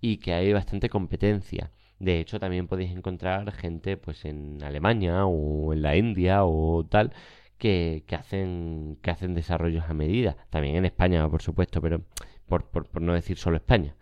y 0.00 0.18
que 0.18 0.34
hay 0.34 0.52
bastante 0.52 0.88
competencia. 0.88 1.72
De 2.02 2.18
hecho, 2.18 2.40
también 2.40 2.66
podéis 2.66 2.90
encontrar 2.90 3.52
gente 3.52 3.96
pues 3.96 4.24
en 4.24 4.60
Alemania 4.64 5.24
o 5.24 5.72
en 5.72 5.82
la 5.82 5.96
India 5.96 6.44
o 6.44 6.84
tal 6.84 7.12
que, 7.58 8.02
que, 8.08 8.16
hacen, 8.16 8.98
que 9.02 9.12
hacen 9.12 9.34
desarrollos 9.34 9.84
a 9.88 9.94
medida. 9.94 10.36
También 10.50 10.74
en 10.74 10.84
España, 10.84 11.28
por 11.28 11.42
supuesto, 11.42 11.80
pero 11.80 12.02
por, 12.48 12.64
por, 12.64 13.00
no 13.00 13.14
decir 13.14 13.38
solo 13.38 13.56
España. 13.56 13.94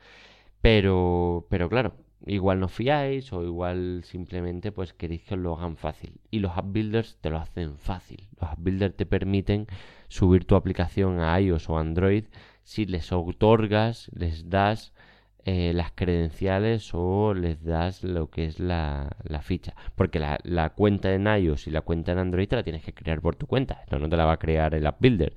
Pero, 0.62 1.46
pero 1.50 1.68
claro, 1.68 1.94
igual 2.24 2.60
no 2.60 2.68
fiáis 2.68 3.34
o 3.34 3.44
igual 3.44 4.02
simplemente 4.04 4.72
pues 4.72 4.94
queréis 4.94 5.22
que 5.24 5.34
os 5.34 5.40
lo 5.40 5.54
hagan 5.54 5.76
fácil. 5.76 6.14
Y 6.30 6.38
los 6.38 6.56
app 6.56 6.72
builders 6.72 7.18
te 7.20 7.28
lo 7.28 7.36
hacen 7.36 7.76
fácil. 7.76 8.28
Los 8.40 8.50
app 8.50 8.60
builders 8.60 8.96
te 8.96 9.04
permiten 9.04 9.66
subir 10.08 10.46
tu 10.46 10.54
aplicación 10.54 11.20
a 11.20 11.38
iOS 11.38 11.68
o 11.68 11.76
Android 11.76 12.24
si 12.62 12.86
les 12.86 13.12
otorgas, 13.12 14.10
les 14.14 14.48
das 14.48 14.94
eh, 15.44 15.72
las 15.74 15.92
credenciales 15.92 16.90
o 16.92 17.32
les 17.34 17.64
das 17.64 18.04
lo 18.04 18.30
que 18.30 18.44
es 18.44 18.60
la, 18.60 19.16
la 19.22 19.40
ficha. 19.42 19.74
Porque 19.94 20.18
la, 20.18 20.38
la, 20.42 20.70
cuenta 20.70 21.14
en 21.14 21.26
iOS 21.26 21.66
y 21.66 21.70
la 21.70 21.80
cuenta 21.80 22.12
en 22.12 22.18
Android 22.18 22.48
te 22.48 22.56
la 22.56 22.62
tienes 22.62 22.84
que 22.84 22.94
crear 22.94 23.20
por 23.20 23.36
tu 23.36 23.46
cuenta. 23.46 23.80
Esto 23.82 23.98
no 23.98 24.08
te 24.08 24.16
la 24.16 24.24
va 24.24 24.32
a 24.32 24.38
crear 24.38 24.74
el 24.74 24.86
app 24.86 25.00
builder. 25.00 25.34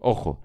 Ojo, 0.00 0.42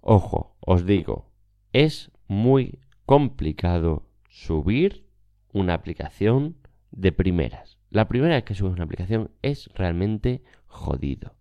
ojo, 0.00 0.56
os 0.60 0.84
digo, 0.86 1.30
es 1.72 2.10
muy 2.28 2.80
complicado 3.06 4.06
subir 4.28 5.06
una 5.52 5.74
aplicación 5.74 6.56
de 6.90 7.12
primeras. 7.12 7.78
La 7.90 8.06
primera 8.06 8.34
vez 8.34 8.44
que 8.44 8.54
subes 8.54 8.74
una 8.74 8.84
aplicación 8.84 9.30
es 9.42 9.68
realmente 9.74 10.42
jodido. 10.66 11.34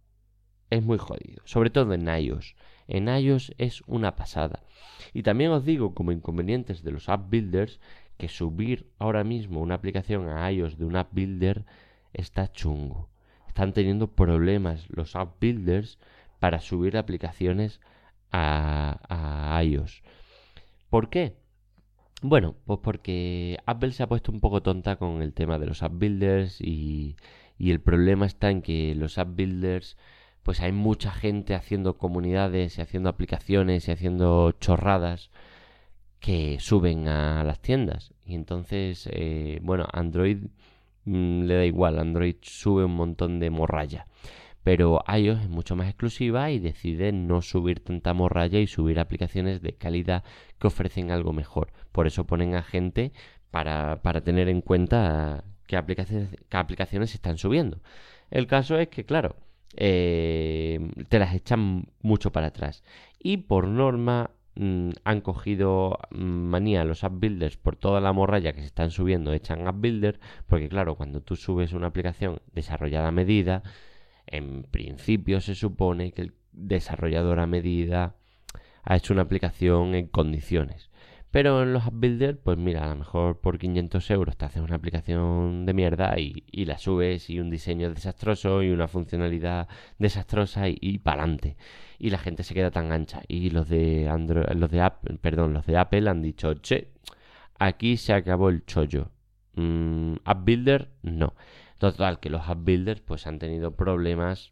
Es 0.69 0.83
muy 0.83 0.97
jodido, 0.97 1.41
sobre 1.45 1.69
todo 1.69 1.93
en 1.93 2.07
iOS. 2.07 2.55
En 2.89 3.07
iOS 3.07 3.53
es 3.59 3.83
una 3.85 4.15
pasada. 4.15 4.63
Y 5.13 5.21
también 5.21 5.51
os 5.51 5.63
digo, 5.63 5.93
como 5.93 6.11
inconvenientes 6.11 6.83
de 6.83 6.91
los 6.91 7.07
app 7.07 7.29
builders, 7.29 7.79
que 8.17 8.27
subir 8.27 8.89
ahora 8.97 9.23
mismo 9.23 9.61
una 9.61 9.75
aplicación 9.75 10.27
a 10.27 10.51
iOS 10.51 10.79
de 10.79 10.85
un 10.85 10.95
app 10.95 11.13
builder 11.13 11.65
está 12.13 12.51
chungo. 12.51 13.07
Están 13.47 13.73
teniendo 13.73 14.15
problemas 14.15 14.89
los 14.89 15.15
app 15.15 15.39
builders 15.39 15.99
para 16.39 16.61
subir 16.61 16.97
aplicaciones 16.97 17.79
a, 18.31 19.61
iOS. 19.63 20.01
¿Por 20.89 21.11
qué? 21.11 21.35
Bueno, 22.23 22.55
pues 22.65 22.79
porque 22.81 23.59
Apple 23.67 23.91
se 23.91 24.01
ha 24.01 24.07
puesto 24.07 24.31
un 24.31 24.39
poco 24.39 24.63
tonta 24.63 24.95
con 24.95 25.21
el 25.21 25.33
tema 25.33 25.59
de 25.59 25.67
los 25.67 25.83
app 25.83 25.93
builders 25.93 26.59
y, 26.59 27.17
y 27.59 27.69
el 27.69 27.81
problema 27.81 28.25
está 28.25 28.49
en 28.49 28.63
que 28.63 28.95
los 28.95 29.19
app 29.19 29.35
builders 29.35 29.95
pues 30.49 30.61
hay 30.61 30.71
mucha 30.71 31.11
gente 31.11 31.53
haciendo 31.53 31.99
comunidades 31.99 32.79
y 32.79 32.81
haciendo 32.81 33.07
aplicaciones 33.09 33.87
y 33.87 33.91
haciendo 33.91 34.51
chorradas 34.53 35.29
que 36.19 36.57
suben 36.59 37.07
a 37.07 37.43
las 37.43 37.61
tiendas 37.61 38.15
y 38.25 38.33
entonces 38.33 39.07
eh, 39.11 39.59
bueno 39.61 39.85
Android 39.93 40.47
mm, 41.05 41.43
le 41.43 41.53
da 41.53 41.65
igual 41.65 41.99
Android 41.99 42.37
sube 42.41 42.83
un 42.83 42.95
montón 42.95 43.39
de 43.39 43.51
morralla 43.51 44.07
pero 44.63 45.03
iOS 45.07 45.41
es 45.41 45.49
mucho 45.49 45.75
más 45.75 45.87
exclusiva 45.87 46.49
y 46.49 46.57
decide 46.57 47.11
no 47.11 47.43
subir 47.43 47.83
tanta 47.83 48.15
morralla 48.15 48.57
y 48.57 48.65
subir 48.65 48.99
aplicaciones 48.99 49.61
de 49.61 49.73
calidad 49.73 50.23
que 50.59 50.65
ofrecen 50.65 51.11
algo 51.11 51.31
mejor. 51.31 51.73
Por 51.91 52.07
eso 52.07 52.25
ponen 52.25 52.55
a 52.55 52.63
gente 52.63 53.11
para, 53.51 54.01
para 54.01 54.21
tener 54.21 54.49
en 54.49 54.61
cuenta 54.61 55.43
qué 55.67 55.77
aplicaciones, 55.77 56.29
qué 56.49 56.57
aplicaciones 56.57 57.13
están 57.13 57.37
subiendo. 57.37 57.81
El 58.31 58.47
caso 58.47 58.77
es 58.77 58.89
que, 58.89 59.05
claro, 59.05 59.35
eh, 59.75 60.79
te 61.09 61.19
las 61.19 61.33
echan 61.35 61.87
mucho 62.01 62.31
para 62.31 62.47
atrás. 62.47 62.83
Y 63.19 63.37
por 63.37 63.67
norma 63.67 64.31
mm, 64.55 64.89
han 65.03 65.21
cogido 65.21 65.99
mm, 66.11 66.23
manía 66.23 66.83
los 66.83 67.03
app 67.03 67.19
builders 67.19 67.57
por 67.57 67.75
toda 67.75 68.01
la 68.01 68.13
morralla 68.13 68.53
que 68.53 68.61
se 68.61 68.67
están 68.67 68.91
subiendo, 68.91 69.33
echan 69.33 69.67
app 69.67 69.79
builder, 69.79 70.19
porque 70.47 70.69
claro, 70.69 70.95
cuando 70.95 71.21
tú 71.21 71.35
subes 71.35 71.73
una 71.73 71.87
aplicación 71.87 72.41
desarrollada 72.53 73.09
a 73.09 73.11
medida, 73.11 73.63
en 74.27 74.63
principio 74.63 75.41
se 75.41 75.55
supone 75.55 76.11
que 76.11 76.23
el 76.23 76.33
desarrollador 76.51 77.39
a 77.39 77.47
medida 77.47 78.15
ha 78.83 78.95
hecho 78.95 79.13
una 79.13 79.23
aplicación 79.23 79.95
en 79.95 80.07
condiciones. 80.07 80.88
Pero 81.31 81.61
en 81.61 81.73
los 81.73 81.85
app 81.85 81.93
builder, 81.93 82.39
pues 82.39 82.57
mira, 82.57 82.83
a 82.85 82.89
lo 82.89 82.95
mejor 82.95 83.39
por 83.39 83.59
500 83.59 84.09
euros 84.11 84.35
te 84.35 84.45
haces 84.45 84.63
una 84.63 84.75
aplicación 84.75 85.65
de 85.65 85.73
mierda 85.73 86.17
y, 86.17 86.43
la 86.65 86.79
subes 86.79 87.29
y 87.29 87.39
un 87.39 87.51
diseño 87.51 87.93
desastroso 87.93 88.63
y 88.63 88.71
una 88.71 88.87
funcionalidad 88.87 89.67
desastrosa 89.99 90.67
y, 90.69 90.99
adelante. 91.05 91.55
Y 91.99 92.09
la 92.09 92.17
gente 92.17 92.43
se 92.43 92.55
queda 92.55 92.71
tan 92.71 92.91
ancha. 92.91 93.21
Y 93.27 93.51
los 93.51 93.69
de 93.69 94.09
Android, 94.09 94.47
los 94.55 94.71
de 94.71 94.81
Apple, 94.81 95.17
perdón, 95.21 95.53
los 95.53 95.65
de 95.67 95.77
Apple 95.77 96.09
han 96.09 96.21
dicho, 96.23 96.53
che, 96.55 96.93
aquí 97.59 97.97
se 97.97 98.13
acabó 98.13 98.49
el 98.49 98.65
chollo. 98.65 99.11
Mm, 99.55 100.15
app 100.25 100.45
builder, 100.45 100.89
no. 101.03 101.35
Total, 101.77 102.19
que 102.19 102.29
los 102.29 102.47
app 102.49 102.63
builders 102.63 103.01
pues 103.01 103.27
han 103.27 103.39
tenido 103.39 103.75
problemas 103.75 104.51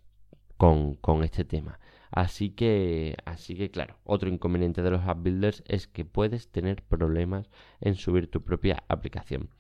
con 0.58 1.24
este 1.24 1.44
tema. 1.44 1.80
Así 2.18 2.50
que, 2.50 3.16
así 3.26 3.54
que 3.56 3.70
claro, 3.70 4.00
otro 4.04 4.28
inconveniente 4.28 4.82
de 4.82 4.90
los 4.90 5.04
app 5.04 5.22
builders 5.22 5.64
es 5.68 5.86
que 5.86 6.04
puedes 6.04 6.52
tener 6.52 6.82
problemas 6.82 7.52
en 7.80 7.94
subir 7.94 8.32
tu 8.32 8.44
propia 8.44 8.84
aplicación. 8.88 9.52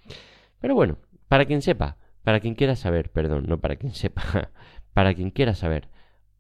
Pero 0.59 0.73
bueno, 0.73 0.97
para 1.27 1.45
quien 1.45 1.61
sepa, 1.61 1.97
para 2.23 2.39
quien 2.39 2.55
quiera 2.55 2.75
saber, 2.75 3.11
perdón, 3.11 3.45
no 3.47 3.59
para 3.59 3.75
quien 3.75 3.93
sepa, 3.93 4.49
para 4.95 5.13
quien 5.13 5.29
quiera 5.29 5.53
saber, 5.53 5.89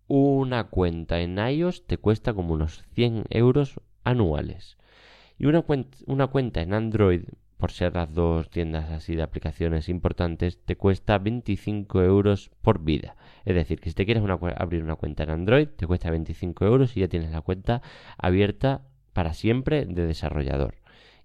una 0.07 0.63
cuenta 0.63 1.19
en 1.21 1.37
iOS 1.37 1.85
te 1.85 1.99
cuesta 1.99 2.33
como 2.33 2.55
unos 2.55 2.83
100 2.95 3.25
euros 3.29 3.79
anuales. 4.03 4.79
Y 5.37 5.45
una, 5.45 5.63
una 6.07 6.25
cuenta 6.25 6.63
en 6.63 6.73
Android 6.73 7.25
por 7.57 7.71
ser 7.71 7.95
las 7.95 8.13
dos 8.13 8.49
tiendas 8.49 8.91
así 8.91 9.15
de 9.15 9.23
aplicaciones 9.23 9.89
importantes, 9.89 10.59
te 10.63 10.75
cuesta 10.75 11.17
25 11.17 12.03
euros 12.03 12.51
por 12.61 12.83
vida. 12.83 13.15
Es 13.45 13.55
decir, 13.55 13.79
que 13.79 13.89
si 13.89 13.95
te 13.95 14.05
quieres 14.05 14.23
abrir 14.57 14.83
una 14.83 14.95
cuenta 14.95 15.23
en 15.23 15.31
Android, 15.31 15.67
te 15.67 15.87
cuesta 15.87 16.11
25 16.11 16.65
euros 16.65 16.95
y 16.95 17.01
ya 17.01 17.07
tienes 17.07 17.31
la 17.31 17.41
cuenta 17.41 17.81
abierta 18.17 18.83
para 19.13 19.33
siempre 19.33 19.85
de 19.85 20.05
desarrollador. 20.05 20.75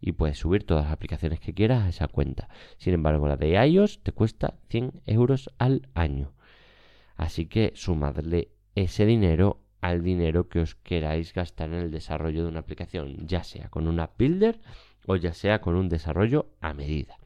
Y 0.00 0.12
puedes 0.12 0.38
subir 0.38 0.64
todas 0.64 0.84
las 0.84 0.92
aplicaciones 0.92 1.38
que 1.38 1.54
quieras 1.54 1.84
a 1.84 1.88
esa 1.90 2.08
cuenta. 2.08 2.48
Sin 2.78 2.94
embargo, 2.94 3.28
la 3.28 3.36
de 3.36 3.50
iOS 3.66 4.02
te 4.02 4.12
cuesta 4.12 4.54
100 4.68 5.02
euros 5.06 5.50
al 5.58 5.88
año. 5.94 6.32
Así 7.14 7.46
que 7.46 7.72
sumadle 7.74 8.48
ese 8.74 9.06
dinero 9.06 9.60
al 9.82 10.02
dinero 10.02 10.48
que 10.48 10.60
os 10.60 10.76
queráis 10.76 11.34
gastar 11.34 11.68
en 11.68 11.80
el 11.80 11.90
desarrollo 11.90 12.44
de 12.44 12.48
una 12.48 12.60
aplicación, 12.60 13.26
ya 13.26 13.42
sea 13.42 13.68
con 13.68 13.88
una 13.88 14.10
builder 14.16 14.60
o 15.06 15.16
ya 15.16 15.34
sea 15.34 15.60
con 15.60 15.76
un 15.76 15.88
desarrollo 15.88 16.46
a 16.60 16.74
medida. 16.74 17.16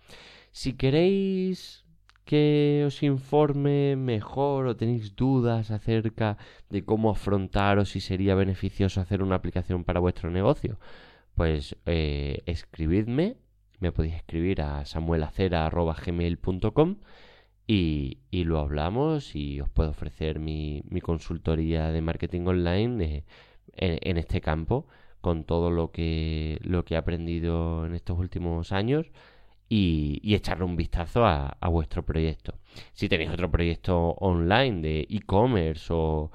Si 0.50 0.74
queréis 0.74 1.86
que 2.26 2.84
os 2.86 3.02
informe 3.02 3.96
mejor 3.96 4.66
o 4.66 4.76
tenéis 4.76 5.14
dudas 5.14 5.70
acerca 5.70 6.38
de 6.70 6.84
cómo 6.84 7.10
afrontar 7.10 7.78
o 7.78 7.84
si 7.84 8.00
sería 8.00 8.34
beneficioso 8.34 9.00
hacer 9.00 9.22
una 9.22 9.36
aplicación 9.36 9.84
para 9.84 10.00
vuestro 10.00 10.30
negocio, 10.30 10.78
pues 11.36 11.76
eh, 11.86 12.42
escribidme, 12.46 13.36
me 13.78 13.92
podéis 13.92 14.16
escribir 14.16 14.62
a 14.62 14.84
samuelacera.gmail.com 14.84 16.96
y, 17.68 18.18
y, 18.30 18.44
lo 18.44 18.60
hablamos 18.60 19.34
y 19.36 19.60
os 19.60 19.68
puedo 19.68 19.90
ofrecer 19.90 20.38
mi, 20.40 20.82
consultoría 21.02 21.90
de 21.90 22.00
marketing 22.00 22.46
online 22.46 23.24
eh, 23.76 23.98
en 24.02 24.16
este 24.18 24.40
campo 24.40 24.86
con 25.20 25.44
todo 25.44 25.70
lo 25.70 25.90
que, 25.90 26.58
lo 26.62 26.84
que 26.84 26.94
he 26.94 26.96
aprendido 26.96 27.86
en 27.86 27.94
estos 27.94 28.18
últimos 28.18 28.72
años 28.72 29.10
y, 29.68 30.34
echarle 30.34 30.64
un 30.64 30.76
vistazo 30.76 31.24
a, 31.26 31.56
vuestro 31.68 32.04
proyecto. 32.04 32.54
Si 32.92 33.08
tenéis 33.08 33.30
otro 33.30 33.50
proyecto 33.50 34.10
online 34.18 34.80
de 34.80 35.06
e-commerce 35.10 35.92
o, 35.92 36.30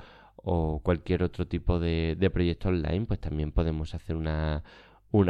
cualquier 0.83 1.23
otro 1.23 1.47
tipo 1.47 1.79
de, 1.79 2.29
proyecto 2.33 2.69
online, 2.69 3.05
pues 3.05 3.19
también 3.19 3.51
podemos 3.51 3.93
hacer 3.93 4.15
una, 4.15 4.63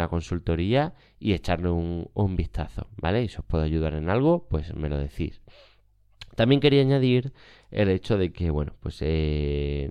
consultoría 0.09 0.93
y 1.19 1.33
echarle 1.33 1.69
un, 1.69 2.35
vistazo, 2.35 2.87
¿vale? 2.97 3.23
Y 3.23 3.29
si 3.29 3.37
os 3.37 3.45
puedo 3.45 3.63
ayudar 3.63 3.93
en 3.93 4.09
algo, 4.09 4.47
pues 4.49 4.73
me 4.75 4.89
lo 4.89 4.97
decís. 4.97 5.41
También 6.35 6.61
quería 6.61 6.81
añadir 6.81 7.33
el 7.71 7.89
hecho 7.89 8.17
de 8.17 8.31
que, 8.31 8.49
bueno, 8.51 8.73
pues 8.79 8.97
eh, 9.01 9.89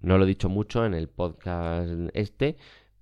no 0.00 0.18
lo 0.18 0.24
he 0.24 0.28
dicho 0.28 0.48
mucho 0.48 0.84
en 0.84 0.94
el 0.94 1.08
podcast 1.08 1.88
este, 2.12 2.56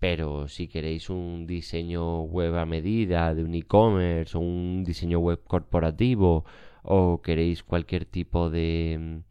pero 0.05 0.49
si 0.49 0.69
queréis 0.69 1.09
un 1.09 1.47
diseño 1.47 2.25
web 2.25 2.55
a 2.57 2.67
medida 2.67 3.35
de 3.35 3.43
un 3.43 3.55
e-commerce 3.55 4.37
o 4.37 4.40
un 4.40 4.85
diseño 4.85 5.19
web 5.19 5.40
corporativo 5.47 6.45
o 6.83 7.23
queréis 7.23 7.62
cualquier 7.62 8.05
tipo 8.05 8.51
de, 8.51 9.23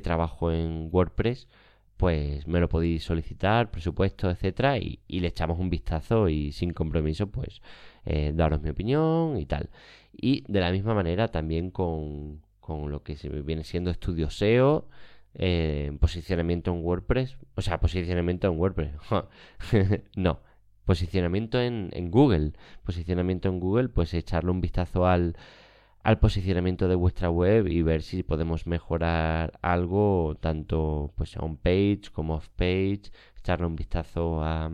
trabajo 0.00 0.52
en 0.52 0.90
WordPress, 0.92 1.48
pues 1.96 2.46
me 2.46 2.60
lo 2.60 2.68
podéis 2.68 3.02
solicitar, 3.02 3.72
presupuesto, 3.72 4.30
etcétera, 4.30 4.78
y, 4.78 5.00
le 5.08 5.26
echamos 5.26 5.58
un 5.58 5.70
vistazo 5.70 6.28
y 6.28 6.52
sin 6.52 6.72
compromiso, 6.72 7.26
pues 7.26 7.60
eh, 8.04 8.30
daros 8.32 8.62
mi 8.62 8.70
opinión 8.70 9.36
y 9.38 9.46
tal. 9.46 9.70
Y 10.12 10.44
de 10.46 10.60
la 10.60 10.70
misma 10.70 10.94
manera 10.94 11.26
también 11.32 11.72
con, 11.72 12.42
con 12.60 12.92
lo 12.92 13.02
que 13.02 13.16
se 13.16 13.28
viene 13.28 13.64
siendo 13.64 13.90
estudio 13.90 14.30
SEO, 14.30 14.86
eh, 15.34 15.96
posicionamiento 16.00 16.72
en 16.72 16.84
WordPress, 16.84 17.38
o 17.54 17.62
sea, 17.62 17.80
posicionamiento 17.80 18.48
en 18.48 18.58
WordPress, 18.58 18.92
no, 20.16 20.40
posicionamiento 20.84 21.60
en, 21.60 22.10
Google, 22.10 22.52
posicionamiento 22.84 23.48
en 23.48 23.60
Google, 23.60 23.88
pues 23.88 24.12
echarle 24.14 24.50
un 24.50 24.60
vistazo 24.60 25.06
al, 25.06 25.36
al 26.02 26.18
posicionamiento 26.18 26.88
de 26.88 26.96
vuestra 26.96 27.30
web 27.30 27.66
y 27.68 27.82
ver 27.82 28.02
si 28.02 28.22
podemos 28.22 28.66
mejorar 28.66 29.58
algo, 29.62 30.36
tanto 30.40 31.12
pues 31.16 31.36
on 31.38 31.56
page 31.56 32.02
como 32.12 32.34
off 32.34 32.48
page, 32.56 33.02
echarle 33.38 33.66
un 33.66 33.76
vistazo 33.76 34.42
a, 34.42 34.70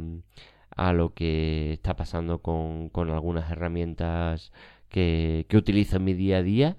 a 0.76 0.92
lo 0.92 1.14
que 1.14 1.74
está 1.74 1.94
pasando 1.94 2.42
con, 2.42 2.88
con 2.88 3.10
algunas 3.10 3.50
herramientas 3.50 4.52
que, 4.88 5.46
que 5.48 5.56
utilizo 5.56 5.96
en 5.98 6.04
mi 6.04 6.14
día 6.14 6.38
a 6.38 6.42
día 6.42 6.76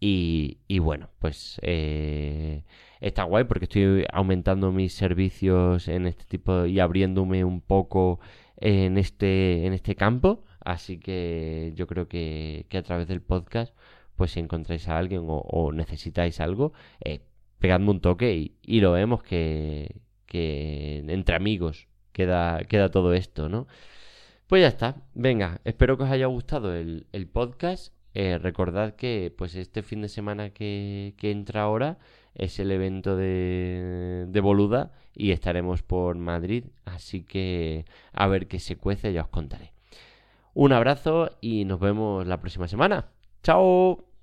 y, 0.00 0.58
y 0.68 0.78
bueno, 0.80 1.10
pues 1.18 1.58
eh, 1.62 2.64
está 3.00 3.24
guay 3.24 3.44
porque 3.44 3.64
estoy 3.64 4.04
aumentando 4.12 4.72
mis 4.72 4.94
servicios 4.94 5.88
en 5.88 6.06
este 6.06 6.24
tipo 6.24 6.66
y 6.66 6.80
abriéndome 6.80 7.44
un 7.44 7.60
poco 7.60 8.20
en 8.56 8.98
este, 8.98 9.66
en 9.66 9.72
este 9.72 9.94
campo. 9.96 10.44
Así 10.60 10.98
que 10.98 11.72
yo 11.76 11.86
creo 11.86 12.08
que, 12.08 12.66
a 12.72 12.82
través 12.82 13.08
del 13.08 13.22
podcast, 13.22 13.76
pues 14.16 14.32
si 14.32 14.40
encontráis 14.40 14.88
a 14.88 14.98
alguien 14.98 15.22
o, 15.26 15.72
necesitáis 15.72 16.40
algo, 16.40 16.72
eh, 17.04 17.20
pegadme 17.58 17.90
un 17.90 18.00
toque 18.00 18.54
y, 18.62 18.80
lo 18.80 18.92
vemos 18.92 19.22
que, 19.22 20.00
que 20.26 21.04
entre 21.08 21.36
amigos 21.36 21.88
queda, 22.12 22.64
queda 22.64 22.90
todo 22.90 23.14
esto, 23.14 23.48
¿no? 23.48 23.66
Pues 24.46 24.62
ya 24.62 24.68
está. 24.68 24.96
Venga, 25.14 25.60
espero 25.64 25.96
que 25.96 26.04
os 26.04 26.10
haya 26.10 26.26
gustado 26.26 26.74
el, 26.74 27.28
podcast. 27.32 27.93
Eh, 28.14 28.38
recordad 28.38 28.94
que 28.94 29.32
pues 29.36 29.56
este 29.56 29.82
fin 29.82 30.02
de 30.02 30.08
semana 30.08 30.50
que, 30.50 31.14
entra 31.20 31.62
ahora 31.62 31.98
es 32.34 32.58
el 32.58 32.70
evento 32.70 33.16
de, 33.16 34.26
de 34.28 34.40
Boluda 34.40 34.92
y 35.14 35.32
estaremos 35.32 35.82
por 35.82 36.16
Madrid, 36.16 36.64
así 36.84 37.22
que 37.22 37.84
a 38.12 38.26
ver 38.28 38.46
qué 38.46 38.60
se 38.60 38.76
cuece 38.76 39.12
ya 39.12 39.22
os 39.22 39.28
contaré. 39.28 39.72
Un 40.54 40.72
abrazo 40.72 41.30
y 41.40 41.64
nos 41.64 41.80
vemos 41.80 42.26
la 42.26 42.38
próxima 42.38 42.68
semana. 42.68 43.08
¡Chao! 43.42 44.13